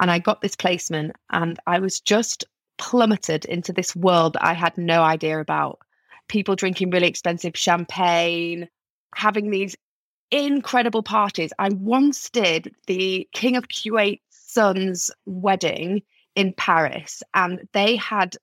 And 0.00 0.10
I 0.10 0.18
got 0.18 0.40
this 0.40 0.56
placement 0.56 1.14
and 1.30 1.58
I 1.66 1.78
was 1.78 2.00
just 2.00 2.44
plummeted 2.78 3.44
into 3.44 3.72
this 3.72 3.94
world 3.94 4.34
that 4.34 4.44
I 4.44 4.54
had 4.54 4.76
no 4.76 5.02
idea 5.02 5.38
about. 5.40 5.78
People 6.28 6.56
drinking 6.56 6.90
really 6.90 7.06
expensive 7.06 7.56
champagne, 7.56 8.68
having 9.14 9.50
these 9.50 9.76
incredible 10.30 11.02
parties. 11.02 11.52
I 11.58 11.68
once 11.68 12.28
did 12.30 12.74
the 12.86 13.28
King 13.32 13.56
of 13.56 13.68
Kuwait's 13.68 14.33
son's 14.54 15.10
wedding 15.26 16.02
in 16.34 16.54
Paris, 16.54 17.22
and 17.34 17.68
they 17.72 17.96
had 17.96 18.36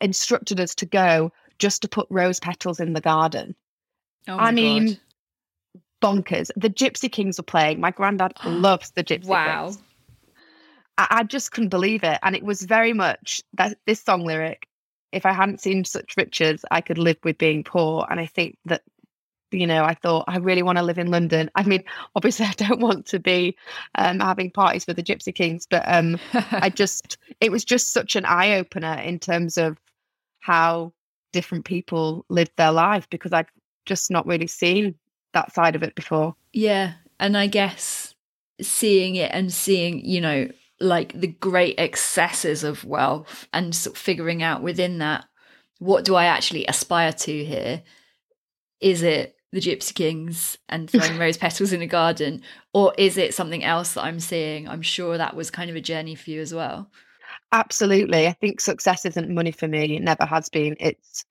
instructed 0.00 0.60
us 0.60 0.74
to 0.76 0.86
go 0.86 1.32
just 1.58 1.82
to 1.82 1.88
put 1.88 2.06
rose 2.10 2.40
petals 2.40 2.80
in 2.80 2.92
the 2.92 3.00
garden. 3.00 3.54
Oh 4.28 4.36
I 4.36 4.50
mean, 4.50 4.98
God. 6.00 6.24
bonkers. 6.24 6.50
The 6.56 6.70
Gypsy 6.70 7.10
Kings 7.10 7.38
were 7.38 7.44
playing. 7.44 7.80
My 7.80 7.90
granddad 7.90 8.32
loves 8.44 8.90
the 8.92 9.04
Gypsy 9.04 9.26
wow. 9.26 9.64
Kings. 9.64 9.78
I, 10.98 11.06
I 11.10 11.22
just 11.22 11.52
couldn't 11.52 11.70
believe 11.70 12.04
it. 12.04 12.18
And 12.22 12.34
it 12.34 12.42
was 12.42 12.62
very 12.62 12.92
much 12.92 13.40
that 13.54 13.78
this 13.86 14.02
song 14.02 14.24
lyric, 14.24 14.66
if 15.12 15.24
I 15.26 15.32
hadn't 15.32 15.60
seen 15.60 15.84
such 15.84 16.16
riches, 16.16 16.64
I 16.70 16.80
could 16.80 16.98
live 16.98 17.18
with 17.24 17.38
being 17.38 17.64
poor. 17.64 18.06
And 18.10 18.20
I 18.20 18.26
think 18.26 18.58
that, 18.66 18.82
you 19.50 19.66
know, 19.66 19.84
I 19.84 19.94
thought 19.94 20.24
I 20.28 20.38
really 20.38 20.62
want 20.62 20.78
to 20.78 20.84
live 20.84 20.98
in 20.98 21.10
London. 21.10 21.50
I 21.54 21.62
mean, 21.62 21.84
obviously 22.16 22.46
I 22.46 22.52
don't 22.52 22.80
want 22.80 23.06
to 23.06 23.18
be 23.18 23.56
um, 23.94 24.20
having 24.20 24.50
parties 24.50 24.86
with 24.86 24.96
the 24.96 25.02
Gypsy 25.02 25.34
Kings, 25.34 25.66
but 25.68 25.84
um, 25.86 26.18
I 26.52 26.68
just, 26.74 27.18
it 27.40 27.52
was 27.52 27.64
just 27.64 27.92
such 27.92 28.16
an 28.16 28.24
eye 28.24 28.54
opener 28.54 28.94
in 28.94 29.18
terms 29.18 29.56
of 29.56 29.78
how 30.40 30.92
different 31.32 31.64
people 31.64 32.24
live 32.28 32.48
their 32.56 32.72
life 32.72 33.08
because 33.10 33.32
I've 33.32 33.50
just 33.84 34.10
not 34.10 34.26
really 34.26 34.46
seen 34.46 34.94
that 35.32 35.52
side 35.52 35.76
of 35.76 35.82
it 35.82 35.94
before. 35.94 36.34
Yeah. 36.52 36.94
And 37.20 37.36
I 37.36 37.46
guess 37.46 38.14
seeing 38.60 39.16
it 39.16 39.30
and 39.32 39.52
seeing, 39.52 40.04
you 40.04 40.20
know, 40.20 40.48
like 40.80 41.18
the 41.18 41.28
great 41.28 41.78
excesses 41.78 42.64
of 42.64 42.84
wealth 42.84 43.48
and 43.52 43.74
sort 43.74 43.96
of 43.96 44.02
figuring 44.02 44.42
out 44.42 44.62
within 44.62 44.98
that, 44.98 45.24
what 45.78 46.04
do 46.04 46.14
I 46.14 46.24
actually 46.24 46.66
aspire 46.66 47.12
to 47.12 47.44
here? 47.44 47.82
Is 48.80 49.02
it 49.02 49.35
the 49.56 49.60
Gypsy 49.60 49.94
Kings 49.94 50.58
and 50.68 50.88
throwing 50.88 51.18
rose 51.18 51.36
petals 51.36 51.72
in 51.72 51.82
a 51.82 51.86
garden? 51.86 52.42
Or 52.72 52.94
is 52.96 53.16
it 53.16 53.34
something 53.34 53.64
else 53.64 53.94
that 53.94 54.04
I'm 54.04 54.20
seeing? 54.20 54.68
I'm 54.68 54.82
sure 54.82 55.16
that 55.16 55.34
was 55.34 55.50
kind 55.50 55.70
of 55.70 55.76
a 55.76 55.80
journey 55.80 56.14
for 56.14 56.30
you 56.30 56.40
as 56.40 56.54
well. 56.54 56.90
Absolutely. 57.52 58.26
I 58.26 58.32
think 58.32 58.60
success 58.60 59.04
isn't 59.06 59.30
money 59.30 59.50
for 59.50 59.66
me. 59.66 59.96
It 59.96 60.02
never 60.02 60.26
has 60.26 60.48
been. 60.48 60.76
It's 60.78 61.24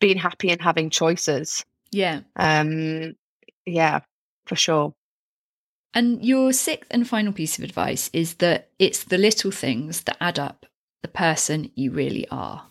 being 0.00 0.16
happy 0.16 0.50
and 0.50 0.60
having 0.60 0.90
choices. 0.90 1.64
Yeah. 1.92 2.20
Um, 2.36 3.14
yeah, 3.66 4.00
for 4.46 4.56
sure. 4.56 4.94
And 5.92 6.24
your 6.24 6.52
sixth 6.52 6.90
and 6.90 7.08
final 7.08 7.32
piece 7.32 7.58
of 7.58 7.64
advice 7.64 8.10
is 8.12 8.34
that 8.34 8.70
it's 8.78 9.04
the 9.04 9.18
little 9.18 9.50
things 9.50 10.02
that 10.02 10.16
add 10.20 10.38
up 10.38 10.66
the 11.02 11.08
person 11.08 11.70
you 11.74 11.90
really 11.90 12.26
are. 12.30 12.64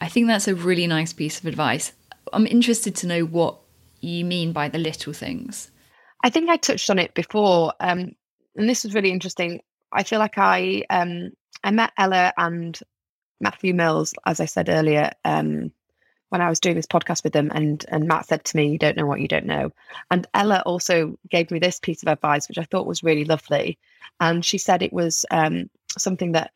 I 0.00 0.08
think 0.08 0.26
that's 0.26 0.48
a 0.48 0.54
really 0.54 0.86
nice 0.86 1.12
piece 1.12 1.40
of 1.40 1.46
advice. 1.46 1.92
I'm 2.32 2.46
interested 2.46 2.94
to 2.96 3.06
know 3.06 3.24
what 3.24 3.58
you 4.00 4.24
mean 4.24 4.52
by 4.52 4.68
the 4.68 4.78
little 4.78 5.12
things. 5.12 5.70
I 6.22 6.30
think 6.30 6.48
I 6.48 6.56
touched 6.56 6.90
on 6.90 6.98
it 6.98 7.14
before, 7.14 7.72
um, 7.80 8.12
and 8.56 8.68
this 8.68 8.84
was 8.84 8.94
really 8.94 9.10
interesting. 9.10 9.60
I 9.92 10.02
feel 10.02 10.18
like 10.18 10.38
I 10.38 10.84
um, 10.90 11.30
I 11.62 11.70
met 11.70 11.92
Ella 11.96 12.32
and 12.36 12.78
Matthew 13.40 13.74
Mills, 13.74 14.14
as 14.26 14.40
I 14.40 14.46
said 14.46 14.68
earlier, 14.68 15.12
um, 15.24 15.72
when 16.30 16.40
I 16.40 16.48
was 16.48 16.60
doing 16.60 16.74
this 16.76 16.86
podcast 16.86 17.24
with 17.24 17.32
them, 17.32 17.50
and 17.54 17.84
and 17.88 18.06
Matt 18.06 18.26
said 18.26 18.44
to 18.44 18.56
me, 18.56 18.68
"You 18.68 18.78
don't 18.78 18.96
know 18.96 19.06
what 19.06 19.20
you 19.20 19.28
don't 19.28 19.46
know," 19.46 19.72
and 20.10 20.26
Ella 20.34 20.62
also 20.66 21.18
gave 21.30 21.50
me 21.50 21.58
this 21.58 21.78
piece 21.78 22.02
of 22.02 22.08
advice, 22.08 22.48
which 22.48 22.58
I 22.58 22.64
thought 22.64 22.86
was 22.86 23.02
really 23.02 23.24
lovely, 23.24 23.78
and 24.20 24.44
she 24.44 24.58
said 24.58 24.82
it 24.82 24.92
was 24.92 25.24
um, 25.30 25.70
something 25.96 26.32
that 26.32 26.52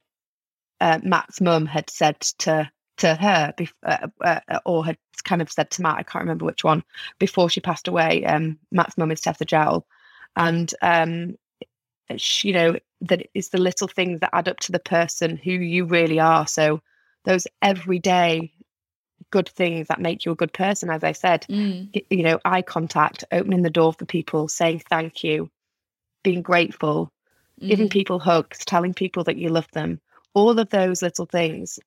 uh, 0.81 0.99
Matt's 1.03 1.41
mum 1.41 1.67
had 1.67 1.89
said 1.89 2.21
to 2.39 2.71
to 2.99 3.15
her, 3.15 3.55
bef- 3.59 3.73
uh, 3.85 4.09
uh, 4.21 4.59
or 4.65 4.85
had 4.85 4.99
kind 5.25 5.43
of 5.43 5.51
said 5.51 5.71
to 5.71 5.83
Matt. 5.83 5.99
I 5.99 6.03
can't 6.03 6.23
remember 6.23 6.45
which 6.45 6.65
one 6.65 6.83
before 7.19 7.49
she 7.49 7.61
passed 7.61 7.89
away. 7.89 8.25
Um, 8.25 8.59
Matt's 8.71 8.99
mum 8.99 9.11
is 9.11 9.21
Tessa 9.21 9.45
Jowell, 9.45 9.87
and 10.37 10.73
um, 10.83 11.37
she, 12.17 12.49
you 12.49 12.55
know 12.55 12.77
that 13.03 13.27
it's 13.35 13.49
the 13.49 13.59
little 13.59 13.89
things 13.89 14.21
that 14.21 14.31
add 14.33 14.49
up 14.49 14.61
to 14.61 14.73
the 14.73 14.79
person 14.79 15.37
who 15.37 15.53
you 15.53 15.85
really 15.85 16.21
are. 16.21 16.47
So 16.47 16.81
those 17.25 17.47
everyday 17.63 18.53
good 19.31 19.49
things 19.49 19.89
that 19.89 20.01
make 20.01 20.25
you 20.25 20.33
a 20.33 20.37
good 20.37 20.53
person, 20.53 20.91
as 20.91 21.03
I 21.05 21.13
said, 21.13 21.47
Mm. 21.49 22.03
you 22.11 22.23
know, 22.23 22.39
eye 22.45 22.63
contact, 22.63 23.25
opening 23.33 23.63
the 23.63 23.71
door 23.71 23.93
for 23.93 24.05
people, 24.05 24.49
saying 24.49 24.83
thank 24.91 25.25
you, 25.25 25.51
being 26.23 26.43
grateful, 26.43 27.11
giving 27.61 27.87
Mhm. 27.87 27.93
people 27.93 28.19
hugs, 28.19 28.59
telling 28.65 28.93
people 28.93 29.25
that 29.25 29.37
you 29.37 29.49
love 29.49 29.69
them. 29.73 30.01
All 30.35 30.59
of 30.59 30.69
those 30.71 31.01
little 31.03 31.27
things 31.27 31.79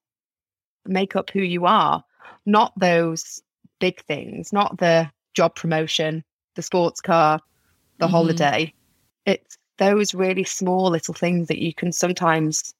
make 0.85 1.15
up 1.15 1.29
who 1.29 1.41
you 1.41 1.65
are, 1.65 2.03
not 2.45 2.73
those 2.77 3.41
big 3.79 4.03
things, 4.05 4.53
not 4.53 4.77
the 4.77 5.09
job 5.33 5.55
promotion, 5.55 6.23
the 6.55 6.61
sports 6.61 7.01
car, 7.01 7.39
the 7.99 8.07
Mhm. 8.07 8.11
holiday. 8.11 8.73
It's 9.25 9.57
those 9.77 10.13
really 10.13 10.43
small 10.43 10.89
little 10.89 11.13
things 11.13 11.47
that 11.47 11.61
you 11.61 11.73
can 11.73 11.91
sometimes 11.91 12.73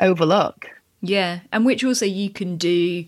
overlook. 0.00 0.66
Yeah, 1.00 1.40
and 1.52 1.64
which 1.64 1.84
also 1.84 2.06
you 2.06 2.30
can 2.30 2.56
do 2.56 3.04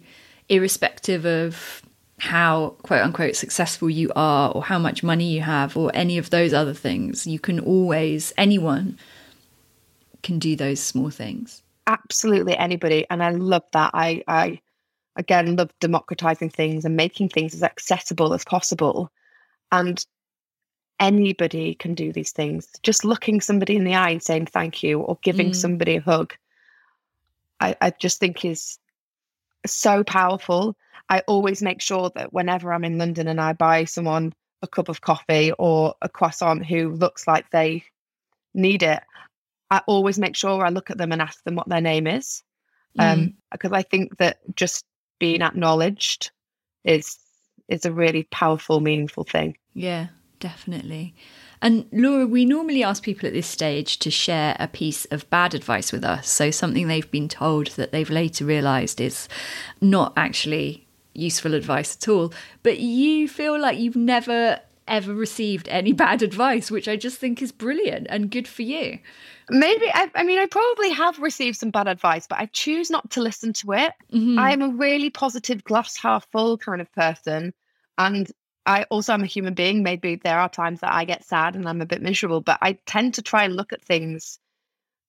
irrespective 0.48 1.26
of 1.26 1.82
how 2.18 2.76
quote 2.82 3.02
unquote 3.02 3.36
successful 3.36 3.90
you 3.90 4.10
are 4.16 4.50
or 4.52 4.62
how 4.64 4.78
much 4.78 5.02
money 5.02 5.24
you 5.26 5.42
have 5.42 5.76
or 5.76 5.90
any 5.94 6.16
of 6.16 6.30
those 6.30 6.54
other 6.54 6.72
things. 6.74 7.26
You 7.26 7.38
can 7.38 7.60
always, 7.60 8.32
anyone 8.38 8.98
can 10.22 10.38
do 10.38 10.56
those 10.56 10.80
small 10.80 11.10
things. 11.10 11.62
Absolutely 11.86 12.56
anybody. 12.56 13.06
And 13.10 13.22
I 13.22 13.30
love 13.30 13.62
that. 13.72 13.90
I, 13.94 14.22
I 14.26 14.60
again 15.16 15.56
love 15.56 15.70
democratizing 15.80 16.50
things 16.50 16.84
and 16.84 16.96
making 16.96 17.28
things 17.30 17.54
as 17.54 17.62
accessible 17.62 18.34
as 18.34 18.44
possible. 18.44 19.10
And 19.72 20.04
anybody 21.00 21.74
can 21.74 21.94
do 21.94 22.12
these 22.12 22.32
things. 22.32 22.68
Just 22.82 23.04
looking 23.04 23.40
somebody 23.40 23.76
in 23.76 23.84
the 23.84 23.94
eye 23.94 24.10
and 24.10 24.22
saying 24.22 24.46
thank 24.46 24.82
you 24.82 25.00
or 25.00 25.18
giving 25.22 25.50
Mm. 25.50 25.56
somebody 25.56 25.96
a 25.96 26.00
hug, 26.00 26.34
I, 27.60 27.76
I 27.80 27.90
just 27.90 28.18
think 28.20 28.44
is 28.44 28.78
so 29.66 30.04
powerful. 30.04 30.76
I 31.08 31.20
always 31.26 31.62
make 31.62 31.80
sure 31.80 32.10
that 32.14 32.32
whenever 32.32 32.72
I'm 32.72 32.84
in 32.84 32.98
London 32.98 33.28
and 33.28 33.40
I 33.40 33.52
buy 33.52 33.84
someone 33.84 34.32
a 34.62 34.66
cup 34.68 34.88
of 34.88 35.02
coffee 35.02 35.52
or 35.58 35.94
a 36.02 36.08
croissant 36.08 36.66
who 36.66 36.90
looks 36.90 37.26
like 37.26 37.50
they 37.50 37.84
need 38.54 38.82
it, 38.82 39.02
I 39.70 39.82
always 39.86 40.18
make 40.18 40.36
sure 40.36 40.64
I 40.64 40.70
look 40.70 40.90
at 40.90 40.98
them 40.98 41.12
and 41.12 41.20
ask 41.20 41.42
them 41.44 41.56
what 41.56 41.68
their 41.68 41.80
name 41.80 42.06
is. 42.06 42.42
Mm. 42.98 43.12
Um, 43.12 43.34
because 43.50 43.72
I 43.72 43.82
think 43.82 44.16
that 44.18 44.38
just 44.54 44.84
being 45.18 45.42
acknowledged 45.42 46.30
is 46.84 47.18
is 47.68 47.84
a 47.84 47.92
really 47.92 48.22
powerful, 48.30 48.80
meaningful 48.80 49.24
thing. 49.24 49.56
Yeah, 49.74 50.08
definitely. 50.38 51.14
And 51.60 51.86
Laura, 51.92 52.26
we 52.26 52.44
normally 52.44 52.84
ask 52.84 53.02
people 53.02 53.26
at 53.26 53.32
this 53.32 53.46
stage 53.46 53.98
to 54.00 54.10
share 54.10 54.56
a 54.60 54.68
piece 54.68 55.04
of 55.06 55.28
bad 55.30 55.54
advice 55.54 55.90
with 55.90 56.04
us. 56.04 56.28
So 56.28 56.50
something 56.50 56.86
they've 56.86 57.10
been 57.10 57.28
told 57.28 57.68
that 57.68 57.92
they've 57.92 58.10
later 58.10 58.44
realised 58.44 59.00
is 59.00 59.28
not 59.80 60.12
actually 60.16 60.86
useful 61.14 61.54
advice 61.54 61.96
at 61.96 62.08
all. 62.08 62.32
But 62.62 62.78
you 62.78 63.26
feel 63.26 63.58
like 63.58 63.78
you've 63.78 63.96
never 63.96 64.60
ever 64.86 65.12
received 65.12 65.68
any 65.68 65.92
bad 66.04 66.22
advice, 66.22 66.70
which 66.70 66.88
I 66.88 66.96
just 66.96 67.18
think 67.18 67.42
is 67.42 67.52
brilliant 67.52 68.06
and 68.10 68.30
good 68.30 68.46
for 68.46 68.62
you. 68.62 68.98
Maybe 69.48 69.86
I, 69.92 70.10
I 70.14 70.24
mean 70.24 70.38
I 70.38 70.46
probably 70.46 70.90
have 70.90 71.18
received 71.18 71.56
some 71.58 71.70
bad 71.70 71.88
advice, 71.88 72.26
but 72.26 72.38
I 72.38 72.46
choose 72.46 72.90
not 72.90 73.10
to 73.12 73.22
listen 73.22 73.52
to 73.54 73.72
it. 73.72 73.92
Mhm. 74.12 74.38
I 74.38 74.52
am 74.52 74.62
a 74.62 74.68
really 74.68 75.10
positive, 75.10 75.62
glass 75.64 75.96
half 75.96 76.26
full 76.32 76.58
kind 76.58 76.80
of 76.80 76.92
person, 76.92 77.52
and 77.98 78.30
I 78.66 78.82
also 78.84 79.12
am 79.12 79.22
a 79.22 79.26
human 79.26 79.54
being. 79.54 79.82
Maybe 79.84 80.16
there 80.16 80.38
are 80.40 80.48
times 80.48 80.80
that 80.80 80.92
I 80.92 81.04
get 81.04 81.24
sad 81.24 81.54
and 81.54 81.68
I'm 81.68 81.80
a 81.80 81.86
bit 81.86 82.02
miserable, 82.02 82.40
but 82.40 82.58
I 82.60 82.72
tend 82.86 83.14
to 83.14 83.22
try 83.22 83.44
and 83.44 83.54
look 83.54 83.72
at 83.72 83.84
things 83.84 84.40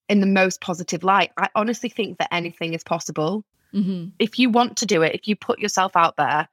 in 0.08 0.20
the 0.20 0.28
most 0.28 0.62
positive 0.62 1.04
light. 1.04 1.32
I 1.38 1.50
honestly 1.56 1.90
think 1.90 2.20
that 2.20 2.34
anything 2.34 2.74
is 2.74 2.84
possible. 2.84 3.44
Mhm. 3.74 4.14
if 4.18 4.40
you 4.40 4.50
want 4.50 4.78
to 4.78 4.86
do 4.86 5.02
it, 5.02 5.14
if 5.14 5.28
you 5.28 5.36
put 5.36 5.60
yourself 5.60 5.98
out 5.98 6.16
there, 6.16 6.48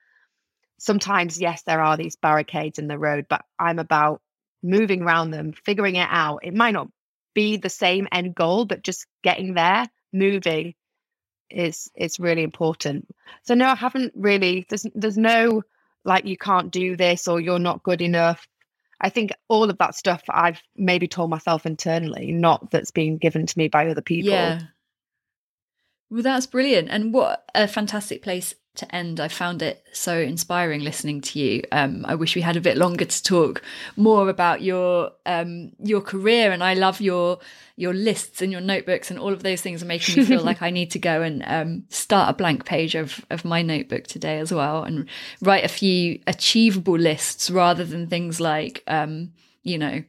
sometimes, 0.78 1.40
yes, 1.40 1.62
there 1.62 1.80
are 1.80 1.96
these 1.96 2.16
barricades 2.16 2.78
in 2.78 2.88
the 2.88 2.98
road, 2.98 3.26
but 3.28 3.44
I'm 3.58 3.78
about 3.78 4.20
moving 4.64 5.02
around 5.02 5.30
them, 5.30 5.52
figuring 5.52 5.94
it 5.94 6.08
out. 6.10 6.40
It 6.42 6.54
might 6.54 6.72
not 6.72 6.88
be 7.34 7.56
the 7.56 7.70
same 7.70 8.08
end 8.12 8.34
goal, 8.34 8.64
but 8.64 8.82
just 8.82 9.06
getting 9.22 9.54
there, 9.54 9.86
moving 10.12 10.74
is 11.50 11.90
is 11.96 12.18
really 12.18 12.42
important. 12.42 13.06
So 13.42 13.54
no, 13.54 13.68
I 13.68 13.74
haven't 13.74 14.12
really 14.16 14.66
there's 14.68 14.86
there's 14.94 15.18
no 15.18 15.62
like 16.04 16.24
you 16.24 16.36
can't 16.36 16.70
do 16.70 16.96
this 16.96 17.28
or 17.28 17.40
you're 17.40 17.58
not 17.58 17.82
good 17.82 18.02
enough. 18.02 18.46
I 19.00 19.10
think 19.10 19.32
all 19.48 19.68
of 19.68 19.78
that 19.78 19.94
stuff 19.94 20.22
I've 20.28 20.62
maybe 20.76 21.08
told 21.08 21.30
myself 21.30 21.66
internally, 21.66 22.32
not 22.32 22.70
that's 22.70 22.90
being 22.90 23.18
given 23.18 23.46
to 23.46 23.58
me 23.58 23.68
by 23.68 23.88
other 23.88 24.02
people. 24.02 24.32
Yeah. 24.32 24.60
Well, 26.10 26.22
that's 26.22 26.46
brilliant. 26.46 26.88
And 26.90 27.12
what 27.12 27.44
a 27.54 27.66
fantastic 27.66 28.22
place 28.22 28.54
to 28.76 28.94
end. 28.94 29.20
I 29.20 29.28
found 29.28 29.62
it 29.62 29.84
so 29.92 30.18
inspiring 30.18 30.80
listening 30.80 31.20
to 31.22 31.38
you. 31.38 31.62
Um, 31.72 32.04
I 32.06 32.14
wish 32.14 32.34
we 32.34 32.42
had 32.42 32.56
a 32.56 32.60
bit 32.60 32.76
longer 32.76 33.04
to 33.04 33.22
talk 33.22 33.62
more 33.96 34.28
about 34.28 34.62
your 34.62 35.12
um, 35.26 35.72
your 35.78 36.00
career, 36.00 36.52
and 36.52 36.62
I 36.62 36.74
love 36.74 37.00
your 37.00 37.38
your 37.76 37.92
lists 37.92 38.40
and 38.42 38.52
your 38.52 38.60
notebooks 38.60 39.10
and 39.10 39.18
all 39.18 39.32
of 39.32 39.42
those 39.42 39.60
things 39.60 39.82
are 39.82 39.86
making 39.86 40.16
me 40.16 40.24
feel 40.24 40.42
like 40.44 40.62
I 40.62 40.70
need 40.70 40.90
to 40.92 40.98
go 40.98 41.22
and 41.22 41.42
um, 41.46 41.84
start 41.88 42.30
a 42.30 42.32
blank 42.32 42.64
page 42.64 42.94
of 42.94 43.24
of 43.30 43.44
my 43.44 43.62
notebook 43.62 44.06
today 44.06 44.38
as 44.38 44.52
well, 44.52 44.82
and 44.82 45.08
write 45.40 45.64
a 45.64 45.68
few 45.68 46.20
achievable 46.26 46.98
lists 46.98 47.50
rather 47.50 47.84
than 47.84 48.06
things 48.06 48.40
like 48.40 48.82
um, 48.86 49.32
you 49.62 49.78
know 49.78 50.02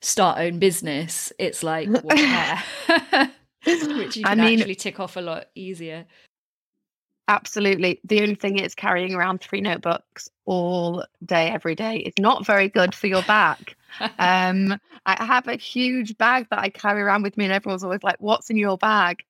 start 0.00 0.38
own 0.38 0.58
business. 0.58 1.32
It's 1.38 1.62
like 1.62 1.88
which 3.64 4.16
you 4.16 4.24
can 4.24 4.40
I 4.40 4.44
mean, 4.44 4.58
actually 4.58 4.74
tick 4.74 5.00
off 5.00 5.16
a 5.16 5.20
lot 5.20 5.46
easier. 5.54 6.06
Absolutely. 7.30 8.00
The 8.02 8.22
only 8.22 8.34
thing 8.34 8.58
is 8.58 8.74
carrying 8.74 9.14
around 9.14 9.40
three 9.40 9.60
notebooks 9.60 10.28
all 10.46 11.04
day, 11.24 11.48
every 11.48 11.76
day 11.76 11.98
is 11.98 12.14
not 12.18 12.44
very 12.44 12.68
good 12.68 12.92
for 12.92 13.06
your 13.06 13.22
back. 13.22 13.76
um, 14.18 14.76
I 15.06 15.24
have 15.24 15.46
a 15.46 15.54
huge 15.54 16.18
bag 16.18 16.48
that 16.50 16.58
I 16.58 16.70
carry 16.70 17.00
around 17.00 17.22
with 17.22 17.36
me, 17.36 17.44
and 17.44 17.54
everyone's 17.54 17.84
always 17.84 18.02
like, 18.02 18.16
What's 18.18 18.50
in 18.50 18.56
your 18.56 18.76
bag? 18.76 19.22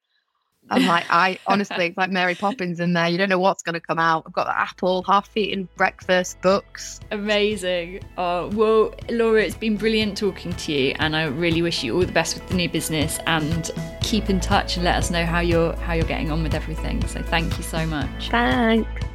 I'm 0.69 0.87
like, 0.87 1.05
I 1.11 1.39
honestly, 1.47 1.87
it's 1.87 1.97
like 1.97 2.11
Mary 2.11 2.35
Poppins 2.35 2.81
in 2.81 2.93
there. 2.93 3.09
You 3.09 3.19
don't 3.19 3.29
know 3.29 3.39
what's 3.39 3.63
going 3.63 3.75
to 3.75 3.81
come 3.81 3.99
out. 3.99 4.25
I've 4.27 4.33
got 4.33 4.45
the 4.45 4.59
apple, 4.59 5.03
half-eaten 5.05 5.69
breakfast, 5.77 6.41
books. 6.43 7.01
Amazing. 7.11 8.01
Oh 8.19 8.49
well, 8.49 8.95
Laura, 9.09 9.43
it's 9.43 9.57
been 9.57 9.77
brilliant 9.77 10.17
talking 10.17 10.53
to 10.53 10.73
you, 10.73 10.95
and 10.99 11.17
I 11.17 11.25
really 11.25 11.63
wish 11.63 11.83
you 11.83 11.95
all 11.95 12.05
the 12.05 12.13
best 12.13 12.35
with 12.35 12.49
the 12.49 12.55
new 12.55 12.69
business. 12.69 13.19
And 13.27 13.71
keep 14.03 14.31
in 14.31 14.41
touch 14.41 14.77
and 14.77 14.85
let 14.85 14.97
us 14.97 15.11
know 15.11 15.25
how 15.25 15.41
you're 15.41 15.75
how 15.77 15.95
you're 15.95 16.05
getting 16.05 16.31
on 16.31 16.43
with 16.43 16.55
everything. 16.55 17.07
So 17.07 17.23
thank 17.23 17.57
you 17.57 17.65
so 17.65 17.87
much. 17.87 18.31
Thanks. 18.31 19.10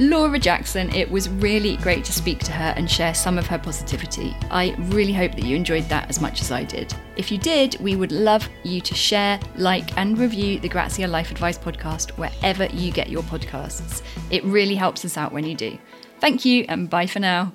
Laura 0.00 0.38
Jackson, 0.38 0.88
it 0.94 1.10
was 1.10 1.28
really 1.28 1.76
great 1.76 2.06
to 2.06 2.12
speak 2.12 2.38
to 2.38 2.52
her 2.52 2.72
and 2.74 2.90
share 2.90 3.12
some 3.12 3.36
of 3.36 3.46
her 3.46 3.58
positivity. 3.58 4.34
I 4.50 4.74
really 4.78 5.12
hope 5.12 5.32
that 5.32 5.44
you 5.44 5.54
enjoyed 5.54 5.90
that 5.90 6.08
as 6.08 6.22
much 6.22 6.40
as 6.40 6.50
I 6.50 6.64
did. 6.64 6.94
If 7.18 7.30
you 7.30 7.36
did, 7.36 7.76
we 7.80 7.96
would 7.96 8.10
love 8.10 8.48
you 8.64 8.80
to 8.80 8.94
share, 8.94 9.38
like, 9.56 9.94
and 9.98 10.16
review 10.16 10.58
the 10.58 10.70
Grazia 10.70 11.06
Life 11.06 11.30
Advice 11.30 11.58
podcast 11.58 12.12
wherever 12.12 12.64
you 12.64 12.90
get 12.92 13.10
your 13.10 13.22
podcasts. 13.24 14.00
It 14.30 14.42
really 14.44 14.74
helps 14.74 15.04
us 15.04 15.18
out 15.18 15.32
when 15.32 15.44
you 15.44 15.54
do. 15.54 15.76
Thank 16.18 16.46
you, 16.46 16.64
and 16.70 16.88
bye 16.88 17.06
for 17.06 17.20
now. 17.20 17.52